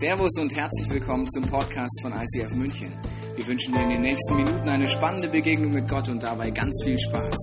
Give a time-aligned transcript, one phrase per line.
[0.00, 2.96] Servus und herzlich willkommen zum Podcast von ICF München.
[3.34, 6.80] Wir wünschen dir in den nächsten Minuten eine spannende Begegnung mit Gott und dabei ganz
[6.84, 7.34] viel Spaß.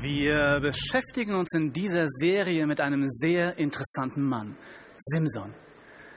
[0.00, 4.56] Wir beschäftigen uns in dieser Serie mit einem sehr interessanten Mann,
[4.96, 5.52] Simson.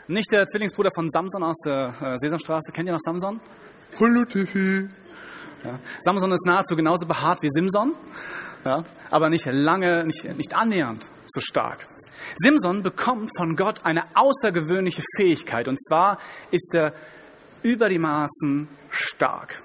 [0.07, 2.71] Nicht der Zwillingsbruder von Samson aus der äh, Sesamstraße.
[2.71, 3.41] Kennt ihr noch Samson?
[3.99, 4.87] Hallo Tiffy.
[5.65, 5.77] Ja.
[5.99, 7.95] Samson ist nahezu genauso behaart wie Simson
[8.65, 11.87] ja, aber nicht lange, nicht, nicht annähernd so stark.
[12.35, 16.19] Simson bekommt von Gott eine außergewöhnliche Fähigkeit und zwar
[16.51, 16.93] ist er
[17.63, 19.61] über die Maßen stark.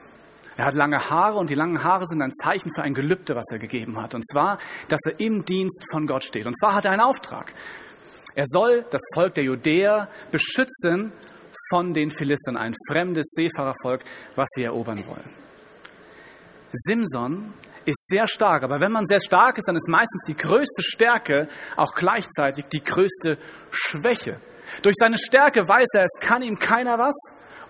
[0.57, 3.47] Er hat lange Haare und die langen Haare sind ein Zeichen für ein Gelübde, was
[3.51, 4.15] er gegeben hat.
[4.15, 6.47] Und zwar, dass er im Dienst von Gott steht.
[6.47, 7.53] Und zwar hat er einen Auftrag.
[8.37, 11.13] Er soll das Volk der Judäer beschützen
[11.71, 14.03] von den Philistern, ein fremdes Seefahrervolk,
[14.37, 15.31] was sie erobern wollen.
[16.73, 17.53] Simson
[17.87, 18.63] ist sehr stark.
[18.63, 22.83] Aber wenn man sehr stark ist, dann ist meistens die größte Stärke auch gleichzeitig die
[22.83, 23.39] größte
[23.71, 24.41] Schwäche.
[24.83, 27.15] Durch seine Stärke weiß er, es kann ihm keiner was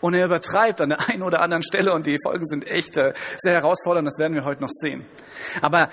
[0.00, 3.14] und er übertreibt an der einen oder anderen Stelle und die Folgen sind echt äh,
[3.38, 5.06] sehr herausfordernd, das werden wir heute noch sehen.
[5.60, 5.88] Aber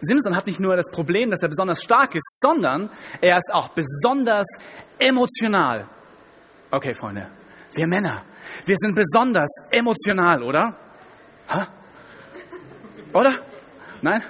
[0.00, 2.90] Simpson hat nicht nur das Problem, dass er besonders stark ist, sondern
[3.20, 4.46] er ist auch besonders
[4.98, 5.86] emotional.
[6.70, 7.30] Okay, Freunde,
[7.74, 8.24] wir Männer,
[8.64, 10.76] wir sind besonders emotional, oder?
[11.48, 11.68] Ha?
[13.12, 13.34] Oder?
[14.02, 14.22] Nein?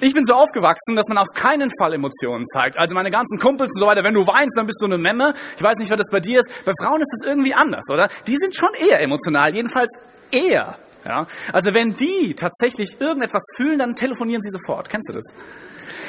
[0.00, 2.78] Ich bin so aufgewachsen, dass man auf keinen Fall Emotionen zeigt.
[2.78, 5.34] Also meine ganzen Kumpels und so weiter, wenn du weinst, dann bist du eine Memme.
[5.54, 6.48] Ich weiß nicht, was das bei dir ist.
[6.64, 8.08] Bei Frauen ist das irgendwie anders, oder?
[8.26, 9.92] Die sind schon eher emotional, jedenfalls
[10.30, 10.78] eher.
[11.04, 11.26] Ja?
[11.52, 14.88] Also wenn die tatsächlich irgendetwas fühlen, dann telefonieren sie sofort.
[14.88, 15.24] Kennst du das?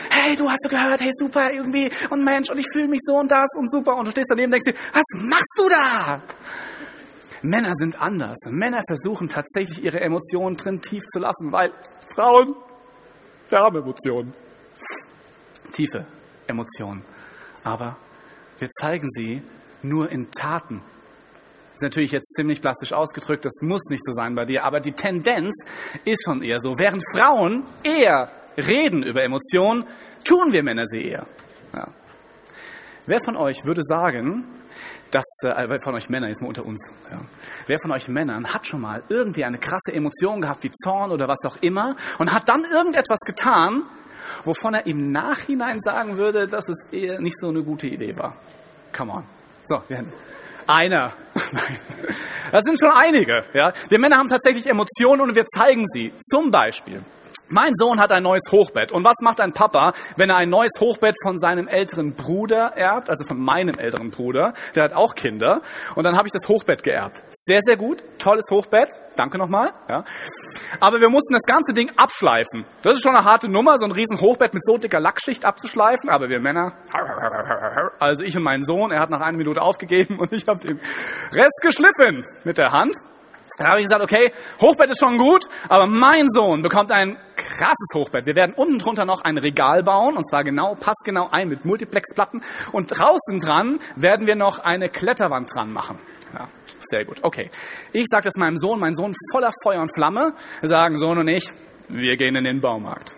[0.10, 3.16] Hey, du hast du gehört, hey, super, irgendwie, und Mensch, und ich fühle mich so
[3.16, 3.98] und das und super.
[3.98, 6.22] Und du stehst daneben und denkst dir, was machst du da?
[7.42, 8.38] Männer sind anders.
[8.46, 11.72] Männer versuchen tatsächlich ihre Emotionen drin tief zu lassen, weil
[12.16, 12.56] Frauen
[13.54, 14.34] wir haben Emotionen.
[15.74, 16.08] Tiefe
[16.48, 17.04] Emotionen.
[17.64, 17.98] Aber
[18.58, 19.44] wir zeigen sie
[19.84, 20.82] nur in Taten.
[21.74, 24.80] Das ist natürlich jetzt ziemlich plastisch ausgedrückt, das muss nicht so sein bei dir, aber
[24.80, 25.56] die Tendenz
[26.04, 26.80] ist schon eher so.
[26.80, 29.88] Während Frauen eher reden über Emotionen,
[30.24, 31.28] tun wir Männer sie eher.
[31.74, 31.90] Ja.
[33.06, 34.46] Wer von euch würde sagen,
[35.14, 36.80] dass, äh, wer von euch Männern, ist mal unter uns,
[37.12, 37.20] ja.
[37.68, 41.28] wer von euch Männern hat schon mal irgendwie eine krasse Emotion gehabt, wie Zorn oder
[41.28, 43.84] was auch immer, und hat dann irgendetwas getan,
[44.44, 48.38] wovon er im Nachhinein sagen würde, dass es eher nicht so eine gute Idee war?
[48.96, 49.24] Come on.
[49.64, 50.14] So, wir haben
[50.68, 51.14] einer.
[52.52, 53.46] Das sind schon einige.
[53.56, 53.74] Ja.
[53.90, 56.14] Wir Männer haben tatsächlich Emotionen und wir zeigen sie.
[56.20, 57.02] Zum Beispiel
[57.54, 58.92] mein Sohn hat ein neues Hochbett.
[58.92, 63.10] Und was macht ein Papa, wenn er ein neues Hochbett von seinem älteren Bruder erbt,
[63.10, 64.54] also von meinem älteren Bruder?
[64.76, 65.62] Der hat auch Kinder.
[65.96, 67.22] Und dann habe ich das Hochbett geerbt.
[67.46, 68.04] Sehr, sehr gut.
[68.18, 68.90] Tolles Hochbett.
[69.16, 69.72] Danke nochmal.
[69.88, 70.04] Ja.
[70.80, 72.66] Aber wir mussten das ganze Ding abschleifen.
[72.82, 76.10] Das ist schon eine harte Nummer, so ein riesen Hochbett mit so dicker Lackschicht abzuschleifen.
[76.10, 76.74] Aber wir Männer,
[78.00, 80.80] also ich und mein Sohn, er hat nach einer Minute aufgegeben und ich habe den
[81.32, 82.96] Rest geschliffen mit der Hand.
[83.58, 87.90] Da habe ich gesagt, okay, Hochbett ist schon gut, aber mein Sohn bekommt ein krasses
[87.94, 88.26] Hochbett.
[88.26, 92.42] Wir werden unten drunter noch ein Regal bauen, und zwar genau, passgenau ein mit Multiplexplatten.
[92.72, 96.00] Und draußen dran werden wir noch eine Kletterwand dran machen.
[96.36, 96.48] Ja,
[96.90, 97.20] sehr gut.
[97.22, 97.52] Okay.
[97.92, 100.34] Ich sage das meinem Sohn, mein Sohn voller Feuer und Flamme.
[100.64, 101.46] Sagen, Sohn und ich,
[101.90, 103.14] wir gehen in den Baumarkt.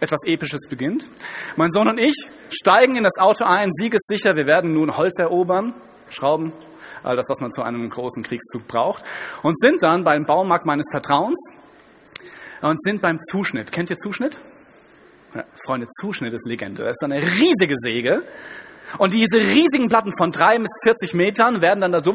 [0.00, 1.08] Etwas Episches beginnt.
[1.56, 2.14] Mein Sohn und ich
[2.50, 5.74] steigen in das Auto ein, siegessicher, wir werden nun Holz erobern,
[6.08, 6.52] Schrauben,
[7.02, 9.04] all das, was man zu einem großen Kriegszug braucht,
[9.42, 11.38] und sind dann beim Baumarkt meines Vertrauens
[12.60, 13.72] und sind beim Zuschnitt.
[13.72, 14.38] Kennt ihr Zuschnitt?
[15.34, 16.84] Ja, Freunde, Zuschnitt ist Legende.
[16.84, 18.22] Das ist eine riesige Säge.
[18.96, 22.14] Und diese riesigen Platten von drei bis 40 Metern werden dann da so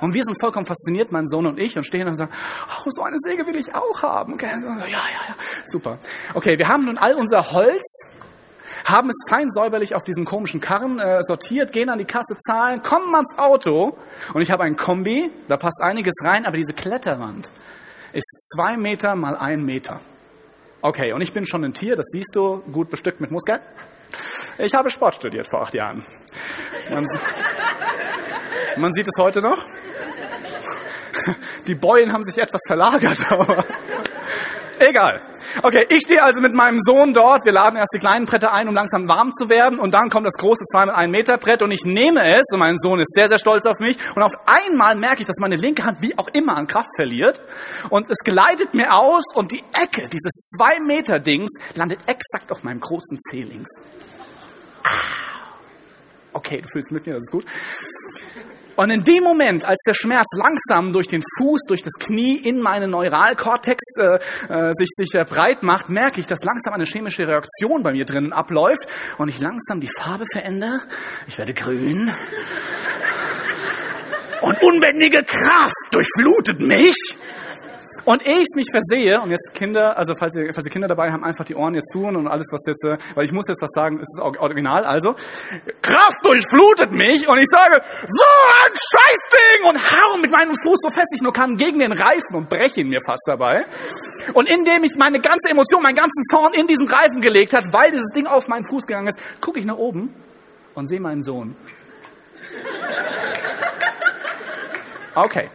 [0.00, 2.30] und wir sind vollkommen fasziniert, mein Sohn und ich, und stehen und sagen,
[2.68, 4.36] oh, so eine Säge will ich auch haben.
[4.38, 4.48] Ja,
[4.86, 5.34] ja, ja,
[5.64, 5.98] super.
[6.34, 8.02] Okay, wir haben nun all unser Holz
[8.84, 12.82] haben es fein säuberlich auf diesen komischen Karren äh, sortiert, gehen an die Kasse, zahlen,
[12.82, 13.96] kommen ans Auto
[14.32, 17.50] und ich habe ein Kombi, da passt einiges rein, aber diese Kletterwand
[18.12, 20.00] ist zwei Meter mal ein Meter.
[20.82, 23.60] Okay, und ich bin schon ein Tier, das siehst du, gut bestückt mit Muskeln.
[24.58, 26.04] Ich habe Sport studiert vor acht Jahren.
[26.90, 27.06] Man,
[28.76, 29.64] man sieht es heute noch.
[31.66, 33.64] Die Beulen haben sich etwas verlagert, aber
[34.78, 35.20] egal.
[35.62, 37.44] Okay, ich stehe also mit meinem Sohn dort.
[37.44, 39.78] Wir laden erst die kleinen Bretter ein, um langsam warm zu werden.
[39.78, 42.44] Und dann kommt das große 2 mit 1 Meter Brett und ich nehme es.
[42.52, 43.98] Und mein Sohn ist sehr, sehr stolz auf mich.
[44.14, 47.42] Und auf einmal merke ich, dass meine linke Hand wie auch immer an Kraft verliert.
[47.90, 52.64] Und es gleitet mir aus und die Ecke dieses 2 Meter Dings landet exakt auf
[52.64, 53.70] meinem großen Zeh links.
[54.82, 55.24] Ah.
[56.32, 57.46] Okay, du fühlst mit mir, das ist gut.
[58.76, 62.60] Und in dem Moment, als der Schmerz langsam durch den Fuß, durch das Knie in
[62.60, 64.18] meinen Neuralkortex äh,
[64.48, 68.04] äh, sich, sich äh, breit macht, merke ich, dass langsam eine chemische Reaktion bei mir
[68.04, 68.86] drinnen abläuft
[69.18, 70.80] und ich langsam die Farbe verändere.
[71.26, 72.12] Ich werde grün.
[74.42, 76.96] Und unbändige Kraft durchflutet mich.
[78.04, 81.10] Und ehe ich mich versehe, und jetzt Kinder, also falls ihr, falls ihr Kinder dabei
[81.10, 83.62] haben, einfach die Ohren jetzt tun und alles, was jetzt, äh, weil ich muss jetzt
[83.62, 85.14] was sagen, ist das Original, also,
[85.80, 88.24] Kraft durchflutet mich und ich sage, so
[88.64, 92.34] ein Scheißding und hau mit meinem Fuß so fest ich nur kann gegen den Reifen
[92.34, 93.64] und breche ihn mir fast dabei.
[94.34, 97.90] Und indem ich meine ganze Emotion, meinen ganzen Zorn in diesen Reifen gelegt hat, weil
[97.90, 100.14] dieses Ding auf meinen Fuß gegangen ist, gucke ich nach oben
[100.74, 101.56] und sehe meinen Sohn.
[105.14, 105.48] Okay.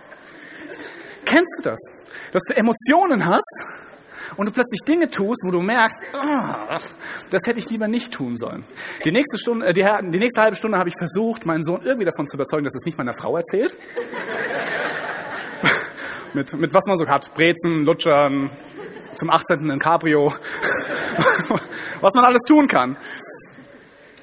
[1.26, 1.99] Kennst du das?
[2.32, 3.64] Dass du Emotionen hast
[4.36, 6.78] und du plötzlich Dinge tust, wo du merkst, oh,
[7.30, 8.64] das hätte ich lieber nicht tun sollen.
[9.04, 12.06] Die nächste, Stunde, äh, die, die nächste halbe Stunde habe ich versucht, meinen Sohn irgendwie
[12.06, 13.76] davon zu überzeugen, dass es nicht meiner Frau erzählt.
[16.34, 18.50] mit, mit was man so hat, Brezen, Lutschern,
[19.16, 19.70] zum 18.
[19.70, 20.28] ein Cabrio,
[22.02, 22.98] was man alles tun kann.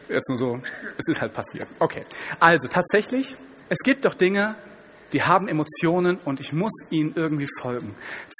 [0.08, 0.58] Jetzt nur so,
[0.96, 1.66] es ist halt passiert.
[1.80, 2.04] Okay,
[2.38, 3.34] also tatsächlich,
[3.68, 4.54] es gibt doch Dinge,
[5.12, 7.94] die haben Emotionen und ich muss ihnen irgendwie folgen.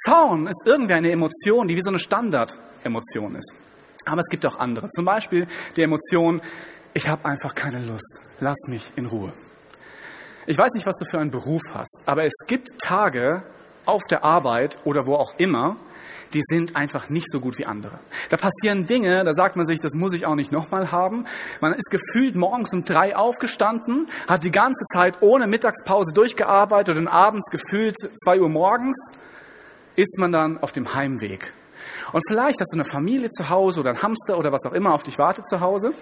[0.04, 3.52] Zorn ist irgendwie eine Emotion, die wie so eine Standardemotion ist.
[4.04, 4.88] Aber es gibt auch andere.
[4.88, 5.46] Zum Beispiel
[5.76, 6.40] die Emotion,
[6.94, 9.32] ich habe einfach keine Lust, lass mich in Ruhe.
[10.46, 13.42] Ich weiß nicht, was du für einen Beruf hast, aber es gibt Tage
[13.86, 15.76] auf der Arbeit oder wo auch immer,
[16.32, 17.98] die sind einfach nicht so gut wie andere.
[18.30, 21.24] Da passieren Dinge, da sagt man sich, das muss ich auch nicht nochmal haben.
[21.60, 27.08] Man ist gefühlt morgens um drei aufgestanden, hat die ganze Zeit ohne Mittagspause durchgearbeitet und
[27.08, 28.96] abends gefühlt zwei Uhr morgens
[29.94, 31.52] ist man dann auf dem Heimweg.
[32.12, 34.92] Und vielleicht hast du eine Familie zu Hause oder ein Hamster oder was auch immer
[34.92, 35.92] auf dich wartet zu Hause.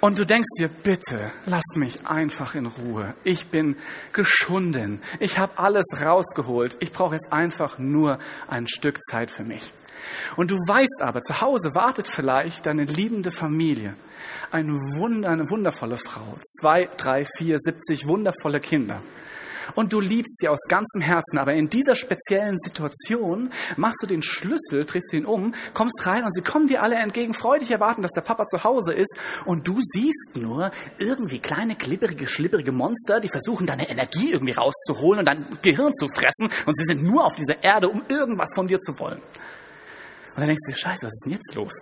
[0.00, 3.14] Und du denkst dir, bitte, lasst mich einfach in Ruhe.
[3.24, 3.76] Ich bin
[4.12, 5.00] geschunden.
[5.20, 6.76] Ich habe alles rausgeholt.
[6.80, 9.72] Ich brauche jetzt einfach nur ein Stück Zeit für mich.
[10.36, 13.96] Und du weißt aber, zu Hause wartet vielleicht deine liebende Familie.
[14.50, 16.34] Eine, Wunder, eine wundervolle Frau.
[16.60, 19.02] Zwei, drei, vier, siebzig wundervolle Kinder
[19.74, 21.38] und du liebst sie aus ganzem Herzen.
[21.38, 26.24] Aber in dieser speziellen Situation machst du den Schlüssel, drehst du ihn um, kommst rein
[26.24, 29.14] und sie kommen dir alle entgegen, freudig erwarten, dass der Papa zu Hause ist
[29.44, 35.20] und du siehst nur irgendwie kleine, klipperige, schlipperige Monster, die versuchen, deine Energie irgendwie rauszuholen
[35.20, 38.66] und dein Gehirn zu fressen und sie sind nur auf dieser Erde, um irgendwas von
[38.66, 39.20] dir zu wollen.
[39.20, 41.72] Und dann denkst du dir, scheiße, was ist denn jetzt los?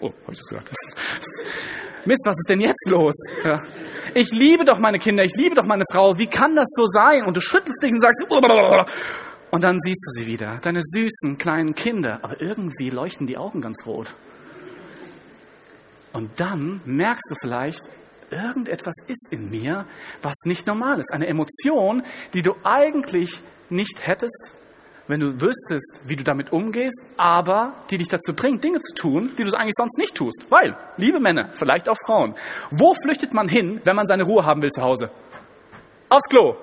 [0.00, 0.70] Oh, habe ich das gesagt?
[2.06, 3.14] Mist, was ist denn jetzt los?
[3.44, 3.60] Ja.
[4.14, 6.18] Ich liebe doch meine Kinder, ich liebe doch meine Frau.
[6.18, 7.24] Wie kann das so sein?
[7.24, 8.24] Und du schüttelst dich und sagst,
[9.50, 12.20] und dann siehst du sie wieder, deine süßen kleinen Kinder.
[12.22, 14.14] Aber irgendwie leuchten die Augen ganz rot.
[16.12, 17.80] Und dann merkst du vielleicht,
[18.30, 19.86] irgendetwas ist in mir,
[20.22, 21.12] was nicht normal ist.
[21.12, 22.02] Eine Emotion,
[22.32, 24.52] die du eigentlich nicht hättest,
[25.10, 29.32] wenn du wüsstest, wie du damit umgehst, aber die dich dazu bringt, Dinge zu tun,
[29.36, 30.46] die du eigentlich sonst nicht tust.
[30.50, 32.34] Weil, liebe Männer, vielleicht auch Frauen,
[32.70, 35.10] wo flüchtet man hin, wenn man seine Ruhe haben will zu Hause?
[36.08, 36.56] Aufs Klo.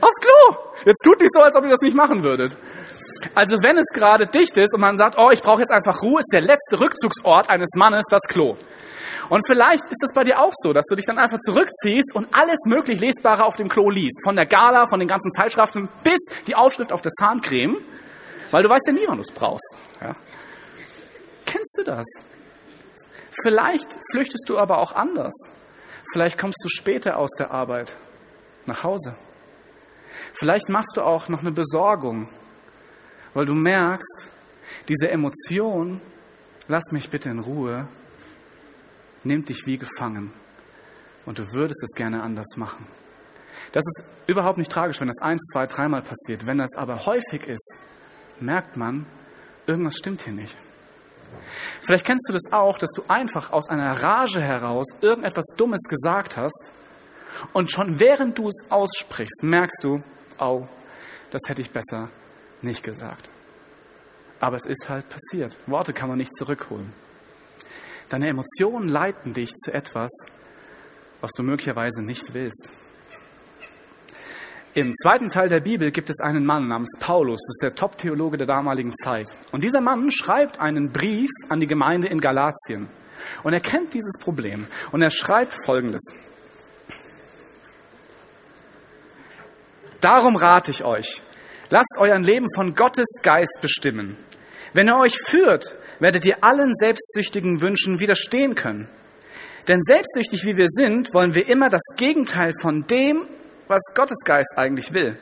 [0.00, 0.56] Aufs Klo.
[0.84, 2.58] Jetzt tut nicht so, als ob ihr das nicht machen würdet.
[3.34, 6.20] Also wenn es gerade dicht ist und man sagt, oh, ich brauche jetzt einfach Ruhe,
[6.20, 8.56] ist der letzte Rückzugsort eines Mannes das Klo.
[9.28, 12.28] Und vielleicht ist es bei dir auch so, dass du dich dann einfach zurückziehst und
[12.32, 14.20] alles möglich Lesbare auf dem Klo liest.
[14.24, 17.76] Von der Gala, von den ganzen Zeitschriften bis die Aufschrift auf der Zahncreme,
[18.50, 19.74] weil du weißt ja nie, wann du es brauchst.
[20.00, 20.12] Ja.
[21.44, 22.06] Kennst du das?
[23.42, 25.34] Vielleicht flüchtest du aber auch anders.
[26.12, 27.96] Vielleicht kommst du später aus der Arbeit
[28.66, 29.14] nach Hause.
[30.32, 32.28] Vielleicht machst du auch noch eine Besorgung,
[33.34, 34.26] weil du merkst,
[34.88, 36.00] diese Emotion,
[36.66, 37.88] lass mich bitte in Ruhe,
[39.24, 40.32] nimmt dich wie gefangen.
[41.26, 42.86] Und du würdest es gerne anders machen.
[43.72, 46.46] Das ist überhaupt nicht tragisch, wenn das eins, zwei, dreimal passiert.
[46.46, 47.74] Wenn das aber häufig ist,
[48.40, 49.06] merkt man,
[49.66, 50.56] irgendwas stimmt hier nicht.
[51.82, 56.38] Vielleicht kennst du das auch, dass du einfach aus einer Rage heraus irgendetwas Dummes gesagt
[56.38, 56.70] hast
[57.52, 60.02] und schon während du es aussprichst, merkst du,
[60.38, 60.66] au,
[61.30, 62.08] das hätte ich besser
[62.62, 63.30] nicht gesagt.
[64.40, 65.56] Aber es ist halt passiert.
[65.66, 66.92] Worte kann man nicht zurückholen.
[68.08, 70.10] Deine Emotionen leiten dich zu etwas,
[71.20, 72.70] was du möglicherweise nicht willst.
[74.74, 78.36] Im zweiten Teil der Bibel gibt es einen Mann namens Paulus, das ist der Top-Theologe
[78.36, 79.28] der damaligen Zeit.
[79.50, 82.88] Und dieser Mann schreibt einen Brief an die Gemeinde in Galatien.
[83.42, 84.68] Und er kennt dieses Problem.
[84.92, 86.02] Und er schreibt Folgendes.
[90.00, 91.20] Darum rate ich euch,
[91.70, 94.16] lasst euer Leben von Gottes Geist bestimmen.
[94.74, 95.66] Wenn er euch führt,
[95.98, 98.88] werdet ihr allen selbstsüchtigen Wünschen widerstehen können.
[99.68, 103.28] Denn selbstsüchtig wie wir sind, wollen wir immer das Gegenteil von dem,
[103.66, 105.18] was Gottes Geist eigentlich will.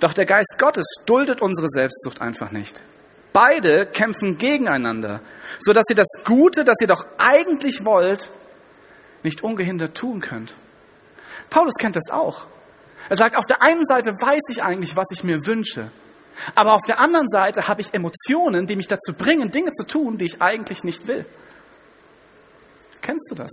[0.00, 2.82] Doch der Geist Gottes duldet unsere Selbstsucht einfach nicht.
[3.32, 5.20] Beide kämpfen gegeneinander,
[5.64, 8.28] so dass ihr das Gute, das ihr doch eigentlich wollt,
[9.22, 10.54] nicht ungehindert tun könnt.
[11.50, 12.46] Paulus kennt das auch.
[13.08, 15.90] Er sagt, auf der einen Seite weiß ich eigentlich, was ich mir wünsche.
[16.54, 20.18] Aber auf der anderen Seite habe ich Emotionen, die mich dazu bringen, Dinge zu tun,
[20.18, 21.26] die ich eigentlich nicht will.
[23.00, 23.50] Kennst du das?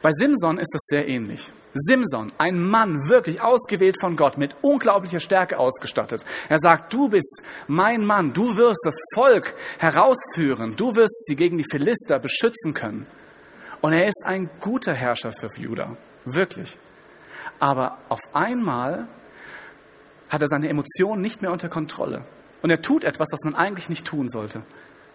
[0.00, 1.48] Bei Simson ist es sehr ähnlich.
[1.74, 6.24] Simson, ein Mann, wirklich ausgewählt von Gott, mit unglaublicher Stärke ausgestattet.
[6.48, 11.58] Er sagt, du bist mein Mann, du wirst das Volk herausführen, du wirst sie gegen
[11.58, 13.06] die Philister beschützen können.
[13.80, 15.96] Und er ist ein guter Herrscher für Juda,
[16.34, 16.76] wirklich.
[17.58, 19.08] Aber auf einmal
[20.28, 22.24] hat er seine Emotionen nicht mehr unter Kontrolle.
[22.62, 24.62] Und er tut etwas, was man eigentlich nicht tun sollte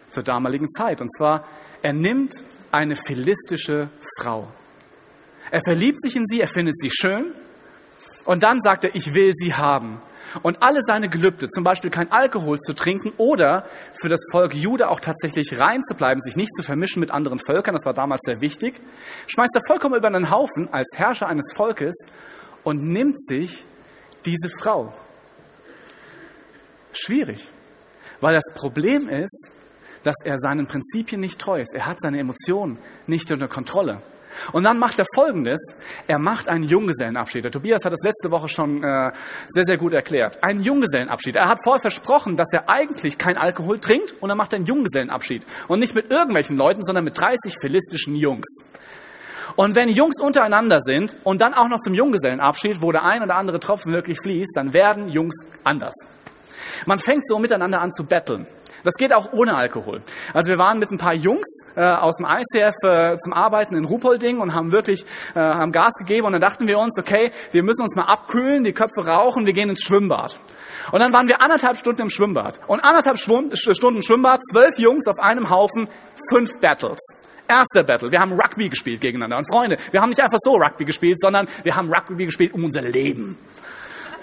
[0.10, 1.02] zur damaligen Zeit.
[1.02, 1.46] Und zwar,
[1.82, 2.34] er nimmt
[2.72, 3.90] eine philistische
[4.20, 4.52] Frau.
[5.52, 7.34] Er verliebt sich in sie, er findet sie schön.
[8.26, 10.02] Und dann sagt er, ich will sie haben.
[10.42, 13.66] Und alle seine Gelübde, zum Beispiel kein Alkohol zu trinken oder
[14.02, 17.40] für das Volk Jude auch tatsächlich rein zu bleiben, sich nicht zu vermischen mit anderen
[17.40, 18.80] Völkern, das war damals sehr wichtig,
[19.28, 21.94] schmeißt er vollkommen über einen Haufen als Herrscher eines Volkes
[22.64, 23.64] und nimmt sich
[24.26, 24.94] diese Frau.
[26.94, 27.48] Schwierig,
[28.22, 29.50] weil das Problem ist,
[30.04, 31.74] dass er seinen Prinzipien nicht treu ist.
[31.74, 34.02] Er hat seine Emotionen nicht unter Kontrolle.
[34.52, 35.60] Und dann macht er Folgendes.
[36.08, 37.44] Er macht einen Junggesellenabschied.
[37.44, 39.12] Der Tobias hat das letzte Woche schon äh,
[39.48, 40.44] sehr, sehr gut erklärt.
[40.44, 41.36] Einen Junggesellenabschied.
[41.36, 45.46] Er hat vorher versprochen, dass er eigentlich kein Alkohol trinkt und er macht einen Junggesellenabschied.
[45.68, 48.48] Und nicht mit irgendwelchen Leuten, sondern mit 30 philistischen Jungs.
[49.56, 53.36] Und wenn Jungs untereinander sind und dann auch noch zum Junggesellenabschied, wo der ein oder
[53.36, 55.94] andere Tropfen wirklich fließt, dann werden Jungs anders.
[56.86, 58.48] Man fängt so miteinander an zu betteln.
[58.84, 60.02] Das geht auch ohne Alkohol.
[60.34, 63.86] Also wir waren mit ein paar Jungs äh, aus dem ICF äh, zum Arbeiten in
[63.86, 67.64] Ruhpolding und haben wirklich äh, haben Gas gegeben und dann dachten wir uns, okay, wir
[67.64, 70.38] müssen uns mal abkühlen, die Köpfe rauchen, wir gehen ins Schwimmbad.
[70.92, 72.60] Und dann waren wir anderthalb Stunden im Schwimmbad.
[72.68, 75.88] Und anderthalb Stunden Schwimmbad, zwölf Jungs auf einem Haufen,
[76.34, 77.00] fünf Battles.
[77.48, 78.12] Erster Battle.
[78.12, 79.38] Wir haben Rugby gespielt gegeneinander.
[79.38, 82.64] Und Freunde, wir haben nicht einfach so Rugby gespielt, sondern wir haben Rugby gespielt um
[82.64, 83.38] unser Leben.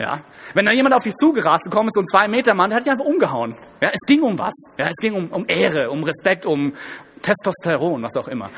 [0.00, 0.18] Ja.
[0.54, 2.86] Wenn da jemand auf dich zugerast gekommen ist, so ein zwei Meter Mann, der hat
[2.86, 3.54] dich einfach umgehauen.
[3.82, 4.54] Ja, es ging um was.
[4.78, 6.72] Ja, es ging um, um Ehre, um Respekt, um
[7.20, 8.48] Testosteron, was auch immer.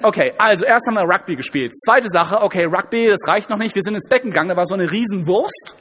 [0.00, 1.72] Okay, also erst haben wir Rugby gespielt.
[1.84, 3.74] Zweite Sache, okay, Rugby, das reicht noch nicht.
[3.74, 5.74] Wir sind ins Becken gegangen, da war so eine Riesenwurst.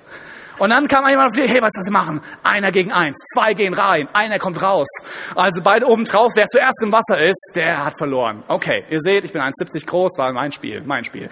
[0.57, 2.21] Und dann kam jemand auf die, hey, was was wir machen?
[2.41, 4.87] Einer gegen eins, zwei gehen rein, einer kommt raus.
[5.35, 8.43] Also beide oben drauf, wer zuerst im Wasser ist, der hat verloren.
[8.47, 11.29] Okay, ihr seht, ich bin 1,70 groß, war mein Spiel, mein Spiel.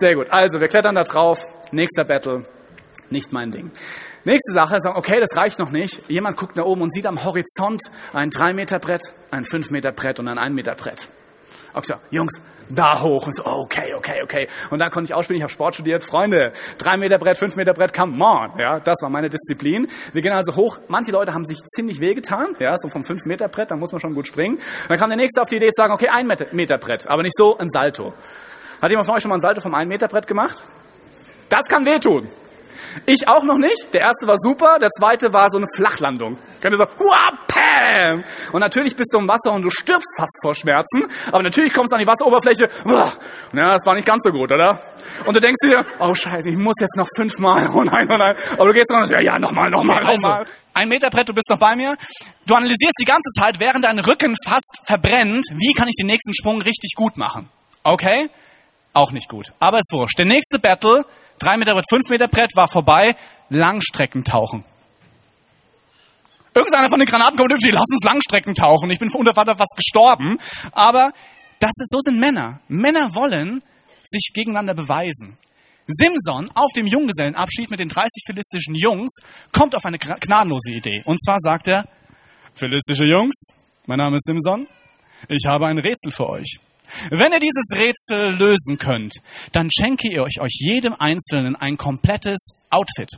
[0.00, 1.38] Sehr gut, also wir klettern da drauf,
[1.70, 2.46] nächster Battle,
[3.10, 3.70] nicht mein Ding.
[4.24, 6.08] Nächste Sache, sagen, okay, das reicht noch nicht.
[6.08, 7.82] Jemand guckt nach oben und sieht am Horizont
[8.12, 11.08] ein 3 Meter Brett, ein 5 Meter Brett und ein 1 Meter Brett.
[11.74, 13.26] Okay, so, Jungs, da hoch.
[13.26, 14.48] Und so, okay, okay, okay.
[14.70, 16.02] Und da konnte ich ausspielen, ich habe Sport studiert.
[16.02, 18.58] Freunde, 3 Meter Brett, 5 Meter Brett, come on.
[18.58, 19.88] Ja, das war meine Disziplin.
[20.12, 20.78] Wir gehen also hoch.
[20.88, 22.56] Manche Leute haben sich ziemlich wehgetan.
[22.58, 24.58] Ja, so vom 5 Meter Brett, da muss man schon gut springen.
[24.88, 27.36] dann kam der Nächste auf die Idee zu sagen, okay, 1 Meter Brett, aber nicht
[27.36, 28.14] so ein Salto.
[28.82, 30.62] Hat jemand von euch schon mal ein Salto vom 1 Meter Brett gemacht?
[31.48, 32.28] Das kann wehtun.
[33.06, 33.92] Ich auch noch nicht.
[33.92, 36.38] Der erste war super, der zweite war so eine Flachlandung.
[36.60, 36.86] Kennt ihr so,
[37.46, 38.24] Pam!
[38.52, 41.92] Und natürlich bist du im Wasser und du stirbst fast vor Schmerzen, aber natürlich kommst
[41.92, 42.68] du an die Wasseroberfläche.
[42.86, 43.12] Ja,
[43.52, 44.80] das war nicht ganz so gut, oder?
[45.24, 47.70] Und du denkst dir, oh Scheiße, ich muss jetzt noch fünfmal.
[47.76, 48.34] Oh nein, oh nein.
[48.54, 50.38] Aber du gehst dann und ja, ja, nochmal, nochmal, nochmal.
[50.38, 51.94] Also, ein Meter Brett, du bist noch bei mir.
[52.46, 56.32] Du analysierst die ganze Zeit, während dein Rücken fast verbrennt, wie kann ich den nächsten
[56.34, 57.50] Sprung richtig gut machen?
[57.82, 58.30] Okay?
[58.92, 59.52] Auch nicht gut.
[59.58, 60.18] Aber ist wurscht.
[60.18, 61.04] Der nächste Battle
[61.38, 63.16] Drei Meter Brett, fünf Meter Brett war vorbei.
[63.48, 64.64] Langstreckentauchen.
[66.54, 68.90] Irgendeiner von den Granaten kommt und sagt, lass uns Langstrecken tauchen.
[68.90, 70.38] Ich bin unter Vater fast gestorben.
[70.72, 71.12] Aber
[71.60, 72.60] das ist, so sind Männer.
[72.68, 73.62] Männer wollen
[74.02, 75.38] sich gegeneinander beweisen.
[75.86, 79.18] Simson auf dem Junggesellenabschied mit den 30 philistischen Jungs
[79.52, 81.02] kommt auf eine gnadenlose Idee.
[81.04, 81.84] Und zwar sagt er,
[82.54, 83.48] philistische Jungs,
[83.86, 84.66] mein Name ist Simson,
[85.28, 86.58] ich habe ein Rätsel für euch.
[87.10, 89.14] Wenn ihr dieses Rätsel lösen könnt,
[89.52, 92.38] dann schenke ich euch, euch jedem Einzelnen ein komplettes
[92.70, 93.10] Outfit.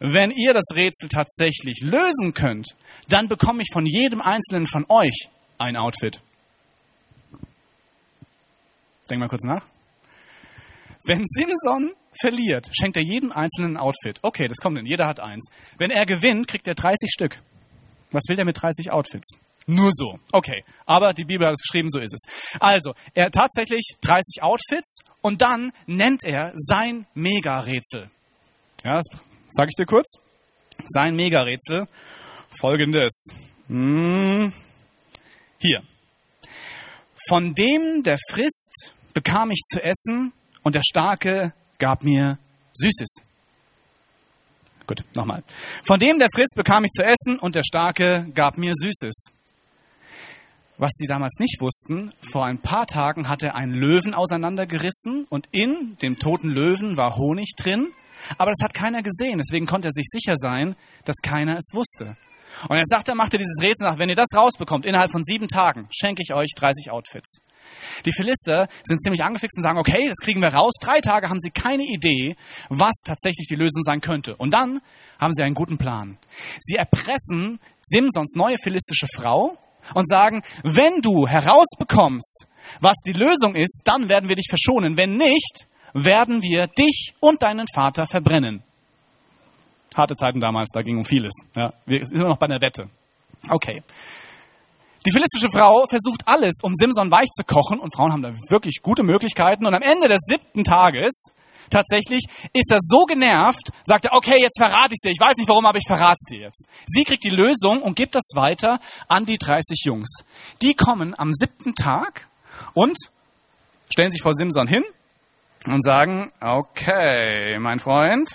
[0.00, 2.76] Wenn ihr das Rätsel tatsächlich lösen könnt,
[3.08, 5.28] dann bekomme ich von jedem Einzelnen von euch
[5.58, 6.20] ein Outfit.
[9.10, 9.64] Denk mal kurz nach.
[11.04, 14.18] Wenn Simson verliert, schenkt er jedem Einzelnen ein Outfit.
[14.22, 14.86] Okay, das kommt denn.
[14.86, 15.48] Jeder hat eins.
[15.78, 17.40] Wenn er gewinnt, kriegt er 30 Stück.
[18.10, 19.38] Was will der mit 30 Outfits?
[19.70, 20.18] Nur so.
[20.32, 20.64] Okay.
[20.86, 22.22] Aber die Bibel hat es geschrieben, so ist es.
[22.58, 28.08] Also, er tatsächlich 30 Outfits und dann nennt er sein Mega-Rätsel.
[28.82, 29.04] Ja, das
[29.50, 30.14] sage ich dir kurz.
[30.86, 31.86] Sein Mega-Rätsel.
[32.58, 33.26] Folgendes.
[33.66, 34.54] Hm.
[35.58, 35.82] Hier.
[37.28, 40.32] Von dem, der frisst, bekam ich zu essen
[40.62, 42.38] und der Starke gab mir
[42.72, 43.16] Süßes.
[44.86, 45.42] Gut, nochmal.
[45.86, 49.24] Von dem, der frisst, bekam ich zu essen und der Starke gab mir Süßes.
[50.80, 55.48] Was die damals nicht wussten, vor ein paar Tagen hat er einen Löwen auseinandergerissen und
[55.50, 57.88] in dem toten Löwen war Honig drin,
[58.38, 62.16] aber das hat keiner gesehen, deswegen konnte er sich sicher sein, dass keiner es wusste.
[62.68, 65.48] Und er sagt, er machte dieses Rätsel nach, wenn ihr das rausbekommt, innerhalb von sieben
[65.48, 67.38] Tagen, schenke ich euch 30 Outfits.
[68.04, 70.74] Die Philister sind ziemlich angefixt und sagen, okay, das kriegen wir raus.
[70.80, 72.36] Drei Tage haben sie keine Idee,
[72.68, 74.36] was tatsächlich die Lösung sein könnte.
[74.36, 74.80] Und dann
[75.18, 76.18] haben sie einen guten Plan.
[76.60, 79.56] Sie erpressen Simsons neue philistische Frau
[79.94, 82.46] und sagen, wenn du herausbekommst,
[82.80, 84.96] was die Lösung ist, dann werden wir dich verschonen.
[84.96, 88.62] Wenn nicht, werden wir dich und deinen Vater verbrennen.
[89.96, 91.32] Harte Zeiten damals, da ging um vieles.
[91.56, 92.88] Ja, wir sind immer noch bei einer Wette.
[93.48, 93.82] Okay.
[95.06, 98.82] Die philistische Frau versucht alles, um Simson weich zu kochen und Frauen haben da wirklich
[98.82, 101.32] gute Möglichkeiten und am Ende des siebten Tages
[101.70, 105.10] tatsächlich ist er so genervt, sagt er, okay, jetzt verrate ich dir.
[105.10, 106.66] Ich weiß nicht warum, aber ich verrate dir jetzt.
[106.86, 110.08] Sie kriegt die Lösung und gibt das weiter an die 30 Jungs.
[110.62, 112.28] Die kommen am siebten Tag
[112.74, 112.96] und
[113.90, 114.84] stellen sich vor Simson hin
[115.66, 118.28] und sagen, okay, mein Freund,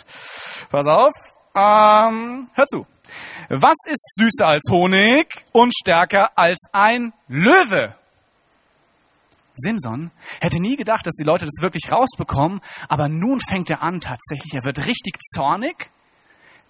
[0.69, 1.13] pass auf,
[1.55, 2.85] ähm, hör zu.
[3.49, 7.95] Was ist süßer als Honig und stärker als ein Löwe?
[9.55, 14.01] Simson hätte nie gedacht, dass die Leute das wirklich rausbekommen, aber nun fängt er an
[14.01, 15.91] tatsächlich, er wird richtig zornig,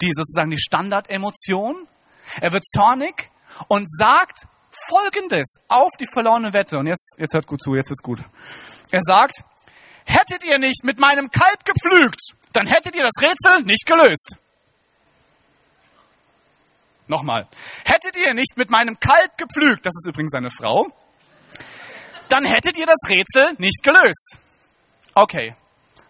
[0.02, 1.88] die sozusagen die Standardemotion.
[2.42, 3.30] Er wird zornig
[3.68, 4.48] und sagt
[4.88, 6.78] Folgendes auf die verlorene Wette.
[6.78, 8.20] Und jetzt, jetzt hört gut zu, jetzt wird's gut.
[8.92, 9.44] Er sagt,
[10.06, 14.38] hättet ihr nicht mit meinem Kalb gepflügt, dann hättet ihr das Rätsel nicht gelöst.
[17.08, 17.48] Nochmal.
[17.86, 20.88] Hättet ihr nicht mit meinem Kalb gepflügt, das ist übrigens seine Frau,
[22.30, 24.38] dann hättet ihr das Rätsel nicht gelöst.
[25.14, 25.56] Okay,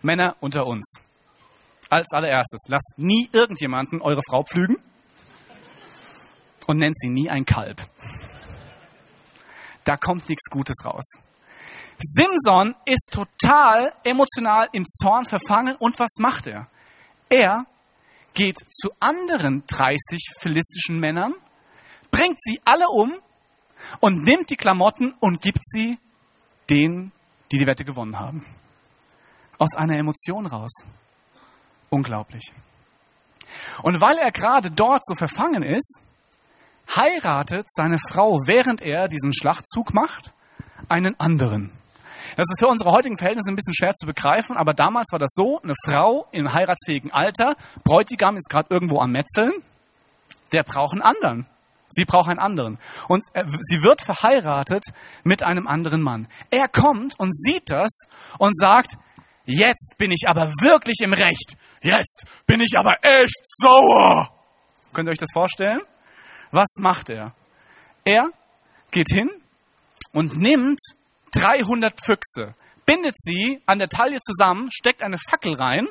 [0.01, 0.95] Männer unter uns.
[1.89, 4.77] Als allererstes, lasst nie irgendjemanden eure Frau pflügen
[6.67, 7.81] und nennt sie nie ein Kalb.
[9.83, 11.03] Da kommt nichts Gutes raus.
[11.99, 16.67] Simson ist total emotional im Zorn verfangen und was macht er?
[17.29, 17.65] Er
[18.33, 21.35] geht zu anderen 30 philistischen Männern,
[22.11, 23.13] bringt sie alle um
[23.99, 25.99] und nimmt die Klamotten und gibt sie
[26.69, 27.11] denen,
[27.51, 28.45] die die Wette gewonnen haben.
[29.57, 30.71] Aus einer Emotion raus.
[31.89, 32.51] Unglaublich.
[33.83, 36.01] Und weil er gerade dort so verfangen ist,
[36.95, 40.33] heiratet seine Frau, während er diesen Schlachtzug macht,
[40.89, 41.71] einen anderen.
[42.35, 45.31] Das ist für unsere heutigen Verhältnisse ein bisschen schwer zu begreifen, aber damals war das
[45.33, 49.51] so, eine Frau im heiratsfähigen Alter, Bräutigam ist gerade irgendwo am Metzeln,
[50.51, 51.47] der braucht einen anderen.
[51.93, 52.79] Sie braucht einen anderen.
[53.07, 53.23] Und
[53.61, 54.85] sie wird verheiratet
[55.23, 56.27] mit einem anderen Mann.
[56.49, 57.91] Er kommt und sieht das
[58.37, 58.97] und sagt,
[59.45, 61.55] jetzt bin ich aber wirklich im Recht.
[61.81, 64.33] Jetzt bin ich aber echt sauer.
[64.93, 65.81] Könnt ihr euch das vorstellen?
[66.51, 67.33] Was macht er?
[68.05, 68.29] Er
[68.91, 69.29] geht hin
[70.11, 70.79] und nimmt
[71.31, 72.53] 300 Füchse,
[72.85, 75.87] bindet sie an der Taille zusammen, steckt eine Fackel rein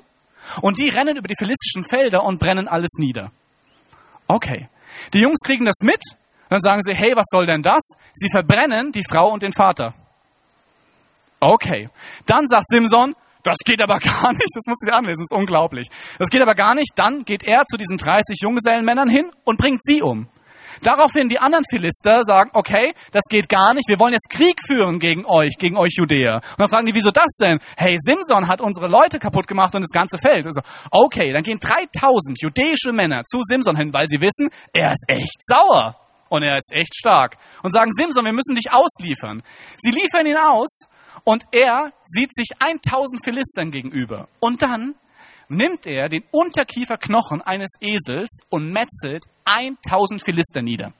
[0.60, 3.32] und die rennen über die philistischen Felder und brennen alles nieder.
[4.28, 4.68] Okay.
[5.12, 6.02] Die Jungs kriegen das mit,
[6.48, 7.81] dann sagen sie, hey, was soll denn das?
[8.12, 9.94] Sie verbrennen die Frau und den Vater.
[11.40, 11.88] Okay.
[12.26, 15.88] Dann sagt Simson, das geht aber gar nicht, das du dir anlesen, das ist unglaublich.
[16.18, 16.92] Das geht aber gar nicht.
[16.94, 20.28] Dann geht er zu diesen 30 Junggesellenmännern hin und bringt sie um.
[20.80, 24.98] Daraufhin die anderen Philister sagen, okay, das geht gar nicht, wir wollen jetzt Krieg führen
[24.98, 26.37] gegen euch, gegen euch Judäer.
[26.37, 27.58] Und dann fragen die, wieso das denn?
[27.76, 30.46] Hey, Simson hat unsere Leute kaputt gemacht und das ganze Feld.
[30.46, 35.04] Also, okay, dann gehen 3000 judäische Männer zu Simson hin, weil sie wissen, er ist
[35.08, 35.96] echt sauer
[36.28, 37.37] und er ist echt stark.
[37.62, 39.42] Und sagen, Simson, wir müssen dich ausliefern.
[39.78, 40.87] Sie liefern ihn aus
[41.24, 44.28] und er sieht sich 1000 Philistern gegenüber.
[44.40, 44.94] Und dann
[45.52, 50.92] nimmt er den Unterkieferknochen eines Esels und metzelt 1000 Philister nieder.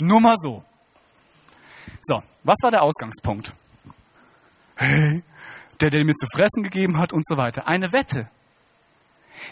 [0.00, 0.64] Nur mal so.
[2.02, 3.52] So, was war der Ausgangspunkt?
[4.76, 5.22] Hey,
[5.80, 7.66] der, der mir zu fressen gegeben hat und so weiter.
[7.66, 8.30] Eine Wette.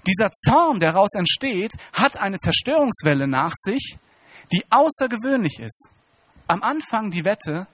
[0.06, 3.98] Dieser Zorn, der daraus entsteht, hat eine Zerstörungswelle nach sich,
[4.52, 5.90] die außergewöhnlich ist.
[6.46, 7.66] Am Anfang die Wette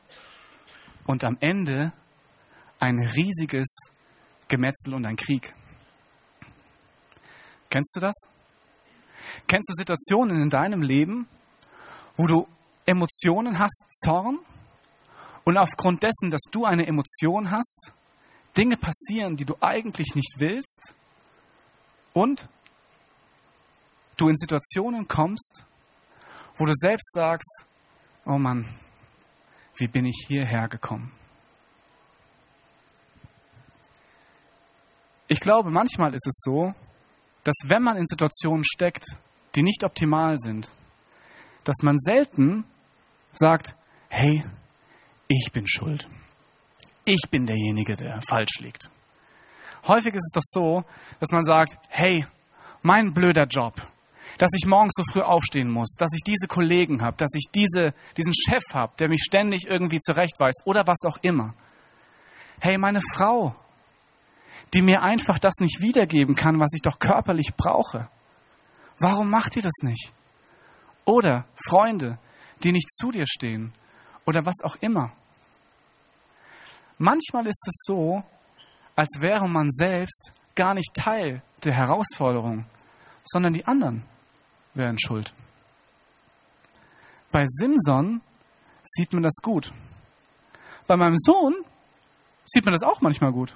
[1.06, 1.92] und am Ende
[2.80, 3.68] ein riesiges
[4.48, 5.54] Gemetzel und ein Krieg.
[7.70, 8.14] Kennst du das?
[9.46, 11.28] Kennst du Situationen in deinem Leben,
[12.16, 12.48] wo du
[12.86, 14.38] Emotionen hast, Zorn,
[15.44, 17.92] und aufgrund dessen, dass du eine Emotion hast,
[18.56, 20.94] Dinge passieren, die du eigentlich nicht willst,
[22.12, 22.48] und
[24.16, 25.64] du in Situationen kommst,
[26.56, 27.64] wo du selbst sagst,
[28.26, 28.68] oh Mann,
[29.76, 31.12] wie bin ich hierher gekommen?
[35.28, 36.74] Ich glaube, manchmal ist es so,
[37.44, 39.04] dass wenn man in Situationen steckt,
[39.54, 40.70] die nicht optimal sind,
[41.64, 42.64] dass man selten
[43.32, 43.76] sagt,
[44.08, 44.44] hey,
[45.28, 46.08] ich bin schuld.
[47.04, 48.90] Ich bin derjenige, der falsch liegt.
[49.86, 50.84] Häufig ist es doch so,
[51.20, 52.26] dass man sagt, hey,
[52.82, 53.74] mein blöder Job,
[54.38, 57.94] dass ich morgens so früh aufstehen muss, dass ich diese Kollegen habe, dass ich diese,
[58.16, 61.54] diesen Chef habe, der mich ständig irgendwie zurechtweist oder was auch immer.
[62.60, 63.54] Hey, meine Frau,
[64.74, 68.08] die mir einfach das nicht wiedergeben kann, was ich doch körperlich brauche.
[68.98, 70.12] Warum macht ihr das nicht?
[71.04, 72.18] Oder Freunde,
[72.62, 73.72] die nicht zu dir stehen
[74.26, 75.12] oder was auch immer.
[76.98, 78.22] Manchmal ist es so,
[78.96, 82.66] als wäre man selbst gar nicht Teil der Herausforderung,
[83.24, 84.04] sondern die anderen
[84.74, 85.32] wären schuld.
[87.30, 88.20] Bei Simson
[88.82, 89.72] sieht man das gut.
[90.86, 91.54] Bei meinem Sohn
[92.44, 93.54] sieht man das auch manchmal gut.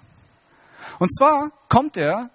[0.98, 2.30] Und zwar kommt er,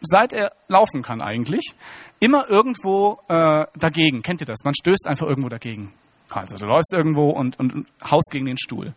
[0.00, 1.74] seit er laufen kann eigentlich,
[2.20, 4.22] immer irgendwo äh, dagegen.
[4.22, 4.58] Kennt ihr das?
[4.64, 5.92] Man stößt einfach irgendwo dagegen.
[6.30, 8.94] Also du läufst irgendwo und, und, und haust gegen den Stuhl.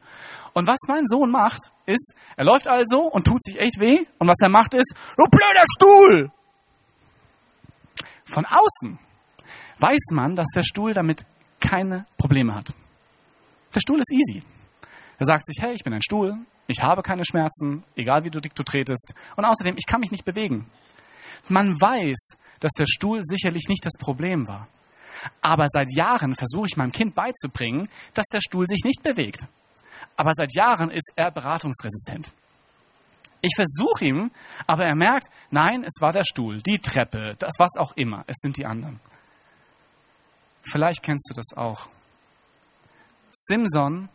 [0.53, 3.99] Und was mein Sohn macht, ist, er läuft also und tut sich echt weh.
[4.17, 6.31] Und was er macht ist, du blöder Stuhl!
[8.25, 8.99] Von außen
[9.79, 11.25] weiß man, dass der Stuhl damit
[11.59, 12.73] keine Probleme hat.
[13.73, 14.43] Der Stuhl ist easy.
[15.19, 18.39] Er sagt sich, hey, ich bin ein Stuhl, ich habe keine Schmerzen, egal wie du
[18.39, 19.13] dick du tretest.
[19.35, 20.69] Und außerdem, ich kann mich nicht bewegen.
[21.49, 24.67] Man weiß, dass der Stuhl sicherlich nicht das Problem war.
[25.41, 29.47] Aber seit Jahren versuche ich meinem Kind beizubringen, dass der Stuhl sich nicht bewegt.
[30.15, 32.31] Aber seit Jahren ist er beratungsresistent.
[33.41, 34.31] Ich versuche ihm,
[34.65, 38.37] aber er merkt, nein, es war der Stuhl, die Treppe, das was auch immer, es
[38.39, 38.99] sind die anderen.
[40.63, 41.87] Vielleicht kennst du das auch.
[43.31, 44.09] Simson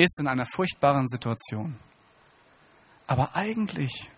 [0.00, 1.78] ist in einer furchtbaren Situation.
[3.06, 4.10] Aber eigentlich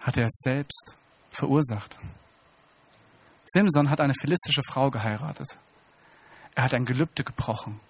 [0.00, 0.96] hat er es selbst
[1.30, 1.98] verursacht.
[3.44, 5.58] Simson hat eine philistische Frau geheiratet.
[6.54, 7.80] Er hat ein Gelübde gebrochen.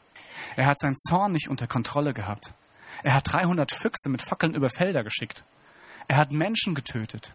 [0.57, 2.55] Er hat seinen Zorn nicht unter Kontrolle gehabt.
[3.03, 5.45] Er hat 300 Füchse mit Fackeln über Felder geschickt.
[6.09, 7.35] Er hat Menschen getötet.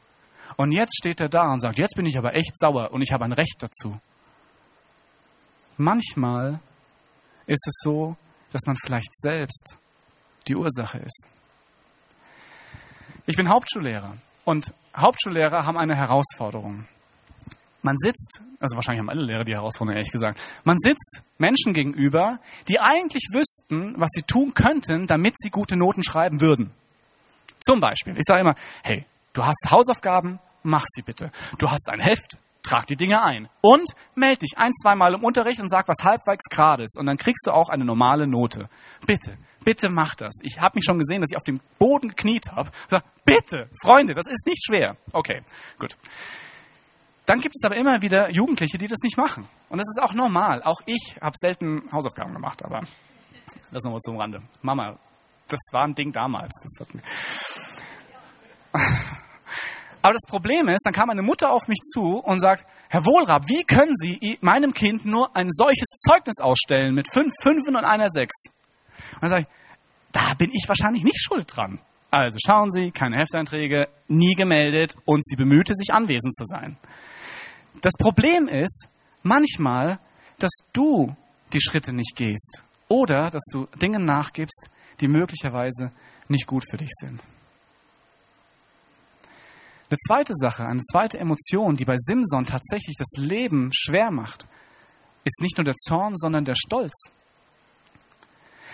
[0.55, 3.11] Und jetzt steht er da und sagt, jetzt bin ich aber echt sauer und ich
[3.11, 3.99] habe ein Recht dazu.
[5.77, 6.59] Manchmal
[7.45, 8.17] ist es so,
[8.51, 9.77] dass man vielleicht selbst
[10.47, 11.27] die Ursache ist.
[13.25, 16.87] Ich bin Hauptschullehrer und Hauptschullehrer haben eine Herausforderung.
[17.81, 22.39] Man sitzt, also wahrscheinlich haben alle Lehrer die Herausforderung, ehrlich gesagt, man sitzt Menschen gegenüber,
[22.67, 26.71] die eigentlich wüssten, was sie tun könnten, damit sie gute Noten schreiben würden.
[27.59, 31.31] Zum Beispiel, ich sage immer, hey, du hast Hausaufgaben, mach sie bitte.
[31.59, 33.49] Du hast ein Heft, trag die Dinge ein.
[33.61, 36.97] Und melde dich ein, zweimal im Unterricht und sag, was halbwegs gerade ist.
[36.99, 38.69] Und dann kriegst du auch eine normale Note.
[39.05, 40.35] Bitte, bitte mach das.
[40.41, 42.71] Ich habe mich schon gesehen, dass ich auf dem Boden gekniet habe.
[43.25, 44.97] Bitte, Freunde, das ist nicht schwer.
[45.13, 45.41] Okay,
[45.79, 45.95] gut.
[47.25, 49.47] Dann gibt es aber immer wieder Jugendliche, die das nicht machen.
[49.69, 50.63] Und das ist auch normal.
[50.63, 52.83] Auch ich habe selten Hausaufgaben gemacht, aber
[53.71, 54.41] das nochmal zum Rande.
[54.61, 54.97] Mama,
[55.47, 56.53] das war ein Ding damals.
[60.01, 63.47] Aber das Problem ist, dann kam eine Mutter auf mich zu und sagt, Herr Wohlrab,
[63.47, 68.09] wie können Sie meinem Kind nur ein solches Zeugnis ausstellen mit fünf Fünfen und einer
[68.09, 68.45] Sechs?
[69.15, 69.47] Und dann sage ich,
[70.11, 71.79] da bin ich wahrscheinlich nicht schuld dran.
[72.09, 76.77] Also schauen Sie, keine Hefteinträge, nie gemeldet und sie bemühte sich anwesend zu sein.
[77.81, 78.87] Das Problem ist
[79.23, 79.99] manchmal,
[80.39, 81.15] dass du
[81.53, 84.69] die Schritte nicht gehst oder dass du Dinge nachgibst,
[85.01, 85.91] die möglicherweise
[86.29, 87.23] nicht gut für dich sind.
[89.89, 94.47] Eine zweite Sache, eine zweite Emotion, die bei Simson tatsächlich das Leben schwer macht,
[95.23, 96.93] ist nicht nur der Zorn, sondern der Stolz.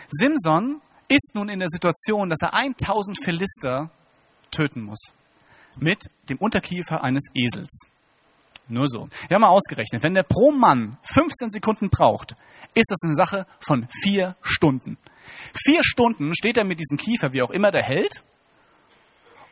[0.10, 3.92] Simson ist nun in der Situation, dass er 1000 Philister
[4.50, 5.00] töten muss.
[5.80, 7.82] Mit dem Unterkiefer eines Esels.
[8.68, 9.08] Nur so.
[9.28, 12.36] Wir haben mal ausgerechnet, wenn der pro Mann 15 Sekunden braucht,
[12.74, 14.98] ist das eine Sache von vier Stunden.
[15.54, 18.24] Vier Stunden steht er mit diesem Kiefer, wie auch immer der hält,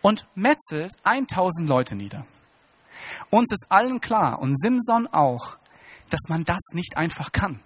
[0.02, 2.26] und metzelt 1000 Leute nieder.
[3.30, 5.58] Uns ist allen klar, und Simson auch,
[6.10, 7.60] dass man das nicht einfach kann.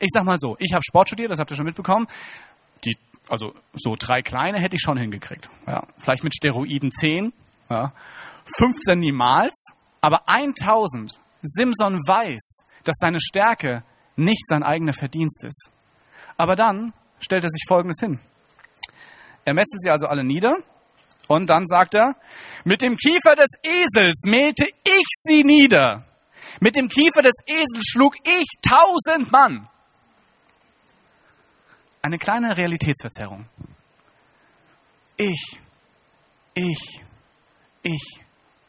[0.00, 2.06] Ich sag mal so, ich habe Sport studiert, das habt ihr schon mitbekommen.
[2.84, 2.96] Die,
[3.28, 5.50] also so drei kleine hätte ich schon hingekriegt.
[5.66, 7.32] Ja, vielleicht mit Steroiden 10,
[7.70, 7.92] ja,
[8.56, 9.66] 15 niemals,
[10.00, 11.20] aber 1000.
[11.42, 13.84] Simson weiß, dass seine Stärke
[14.16, 15.70] nicht sein eigener Verdienst ist.
[16.36, 18.20] Aber dann stellt er sich Folgendes hin.
[19.44, 20.56] Er metzelt sie also alle nieder
[21.32, 22.14] und dann sagt er,
[22.64, 26.04] mit dem Kiefer des Esels mähte ich sie nieder.
[26.60, 29.68] Mit dem Kiefer des Esels schlug ich tausend Mann.
[32.02, 33.46] eine kleine Realitätsverzerrung.
[35.16, 35.58] Ich,
[36.54, 37.00] ich,
[37.82, 38.20] ich,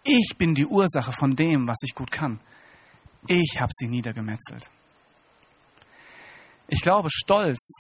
[0.03, 2.39] ich bin die Ursache von dem, was ich gut kann.
[3.27, 4.69] Ich habe sie niedergemetzelt.
[6.67, 7.79] Ich glaube, Stolz,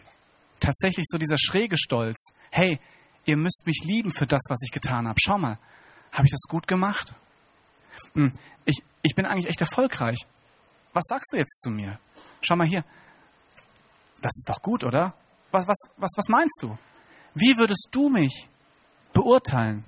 [0.59, 2.79] tatsächlich so dieser schräge Stolz, hey,
[3.25, 5.19] ihr müsst mich lieben für das, was ich getan habe.
[5.23, 5.57] Schau mal,
[6.11, 7.13] habe ich das gut gemacht?
[8.13, 8.31] Hm,
[8.65, 10.25] ich, ich bin eigentlich echt erfolgreich.
[10.93, 11.99] Was sagst du jetzt zu mir?
[12.41, 12.83] Schau mal hier.
[14.21, 15.13] Das ist doch gut, oder?
[15.51, 16.77] Was, was, was, was meinst du?
[17.33, 18.49] Wie würdest du mich
[19.11, 19.83] beurteilen?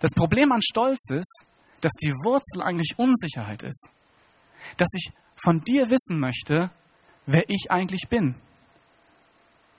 [0.00, 1.44] Das Problem an Stolz ist,
[1.80, 3.90] dass die Wurzel eigentlich Unsicherheit ist.
[4.76, 6.70] Dass ich von dir wissen möchte,
[7.26, 8.34] wer ich eigentlich bin.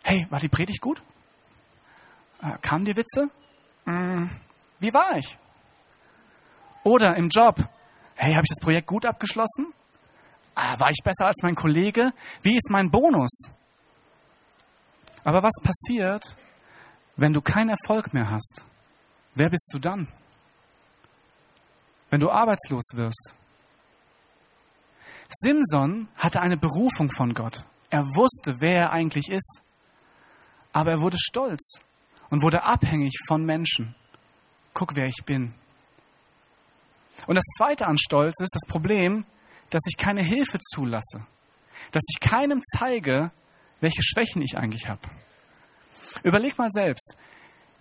[0.04, 1.02] Hey, war die Predigt gut?
[2.41, 3.30] Äh, kamen die Witze?
[3.86, 4.30] Hm,
[4.80, 5.38] wie war ich?
[6.84, 7.58] Oder im Job.
[8.15, 9.73] Hey, habe ich das Projekt gut abgeschlossen?
[10.56, 12.13] Ah, war ich besser als mein Kollege?
[12.41, 13.49] Wie ist mein Bonus?
[15.23, 16.36] Aber was passiert,
[17.15, 18.65] wenn du keinen Erfolg mehr hast?
[19.36, 20.08] Wer bist du dann?
[22.10, 23.34] Wenn du arbeitslos wirst?
[25.30, 27.65] Simson hatte eine Berufung von Gott.
[27.89, 29.62] Er wusste, wer er eigentlich ist.
[30.73, 31.80] Aber er wurde stolz
[32.30, 33.96] und wurde abhängig von Menschen.
[34.74, 35.54] Guck, wer ich bin.
[37.28, 39.26] Und das Zweite an Stolz ist das Problem,
[39.70, 41.26] dass ich keine Hilfe zulasse.
[41.92, 43.32] Dass ich keinem zeige,
[43.82, 45.02] welche Schwächen ich eigentlich habe.
[46.24, 47.15] Überleg mal selbst,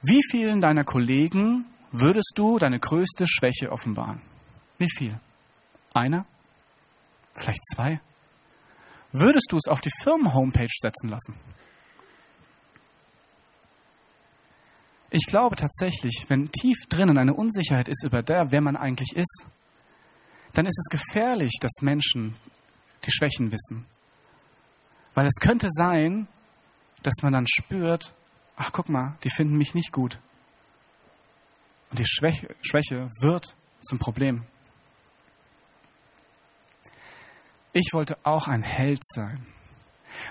[0.02, 4.20] wie vielen deiner Kollegen würdest du deine größte Schwäche offenbaren?
[4.78, 5.18] Wie viel?
[5.94, 6.26] Einer?
[7.34, 8.00] Vielleicht zwei?
[9.12, 11.34] Würdest du es auf die Firmen-Homepage setzen lassen?
[15.10, 19.46] Ich glaube tatsächlich, wenn tief drinnen eine Unsicherheit ist über der, wer man eigentlich ist,
[20.52, 22.34] dann ist es gefährlich, dass Menschen
[23.04, 23.86] die Schwächen wissen.
[25.14, 26.28] Weil es könnte sein,
[27.02, 28.14] dass man dann spürt,
[28.56, 30.20] ach guck mal, die finden mich nicht gut.
[31.90, 34.44] Und die Schwäche, Schwäche wird zum Problem.
[37.72, 39.46] Ich wollte auch ein Held sein.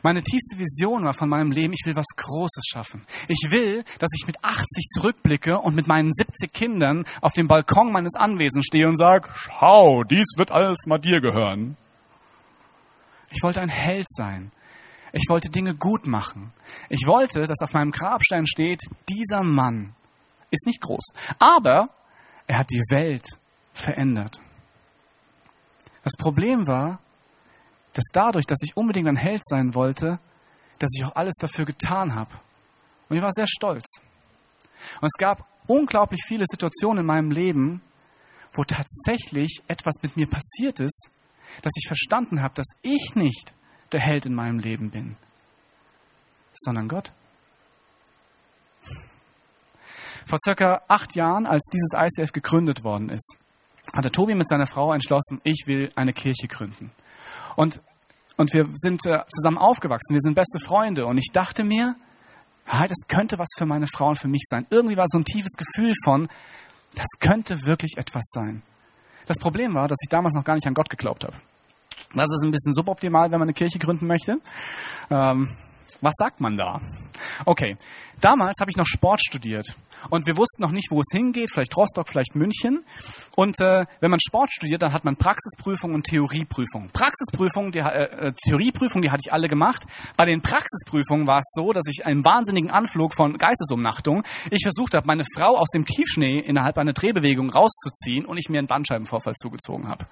[0.03, 3.05] Meine tiefste Vision war von meinem Leben, ich will was Großes schaffen.
[3.27, 7.91] Ich will, dass ich mit 80 zurückblicke und mit meinen 70 Kindern auf dem Balkon
[7.91, 11.77] meines Anwesens stehe und sage, schau, dies wird alles mal dir gehören.
[13.31, 14.51] Ich wollte ein Held sein.
[15.13, 16.53] Ich wollte Dinge gut machen.
[16.89, 19.95] Ich wollte, dass auf meinem Grabstein steht, dieser Mann
[20.51, 21.89] ist nicht groß, aber
[22.45, 23.27] er hat die Welt
[23.73, 24.41] verändert.
[26.03, 26.99] Das Problem war,
[27.97, 30.19] dass dadurch, dass ich unbedingt ein Held sein wollte,
[30.77, 32.29] dass ich auch alles dafür getan habe.
[33.09, 33.85] Und ich war sehr stolz.
[35.01, 37.81] Und es gab unglaublich viele Situationen in meinem Leben,
[38.53, 41.09] wo tatsächlich etwas mit mir passiert ist,
[41.63, 43.55] dass ich verstanden habe, dass ich nicht
[43.91, 45.15] der Held in meinem Leben bin,
[46.53, 47.13] sondern Gott.
[50.27, 53.37] Vor circa acht Jahren, als dieses ICF gegründet worden ist,
[53.93, 56.91] hatte Tobi mit seiner Frau entschlossen, ich will eine Kirche gründen.
[57.55, 57.81] Und,
[58.37, 61.05] und wir sind äh, zusammen aufgewachsen, wir sind beste Freunde.
[61.05, 61.95] Und ich dachte mir,
[62.65, 64.67] das könnte was für meine Frau und für mich sein.
[64.69, 66.27] Irgendwie war so ein tiefes Gefühl von,
[66.95, 68.61] das könnte wirklich etwas sein.
[69.25, 71.35] Das Problem war, dass ich damals noch gar nicht an Gott geglaubt habe.
[72.15, 74.39] Das ist ein bisschen suboptimal, wenn man eine Kirche gründen möchte.
[75.09, 75.49] Ähm,
[76.01, 76.79] was sagt man da?
[77.45, 77.75] Okay,
[78.21, 79.75] damals habe ich noch Sport studiert
[80.09, 82.83] und wir wussten noch nicht, wo es hingeht, vielleicht Rostock, vielleicht München.
[83.35, 86.89] Und äh, wenn man Sport studiert, dann hat man Praxisprüfung und Theorieprüfung.
[86.93, 89.85] Praxisprüfung, die, äh, Theorieprüfung, die hatte ich alle gemacht.
[90.15, 94.93] Bei den Praxisprüfungen war es so, dass ich einen wahnsinnigen Anflug von Geistesumnachtung, ich versucht
[94.93, 99.33] habe, meine Frau aus dem Tiefschnee innerhalb einer Drehbewegung rauszuziehen und ich mir einen Bandscheibenvorfall
[99.35, 100.05] zugezogen habe.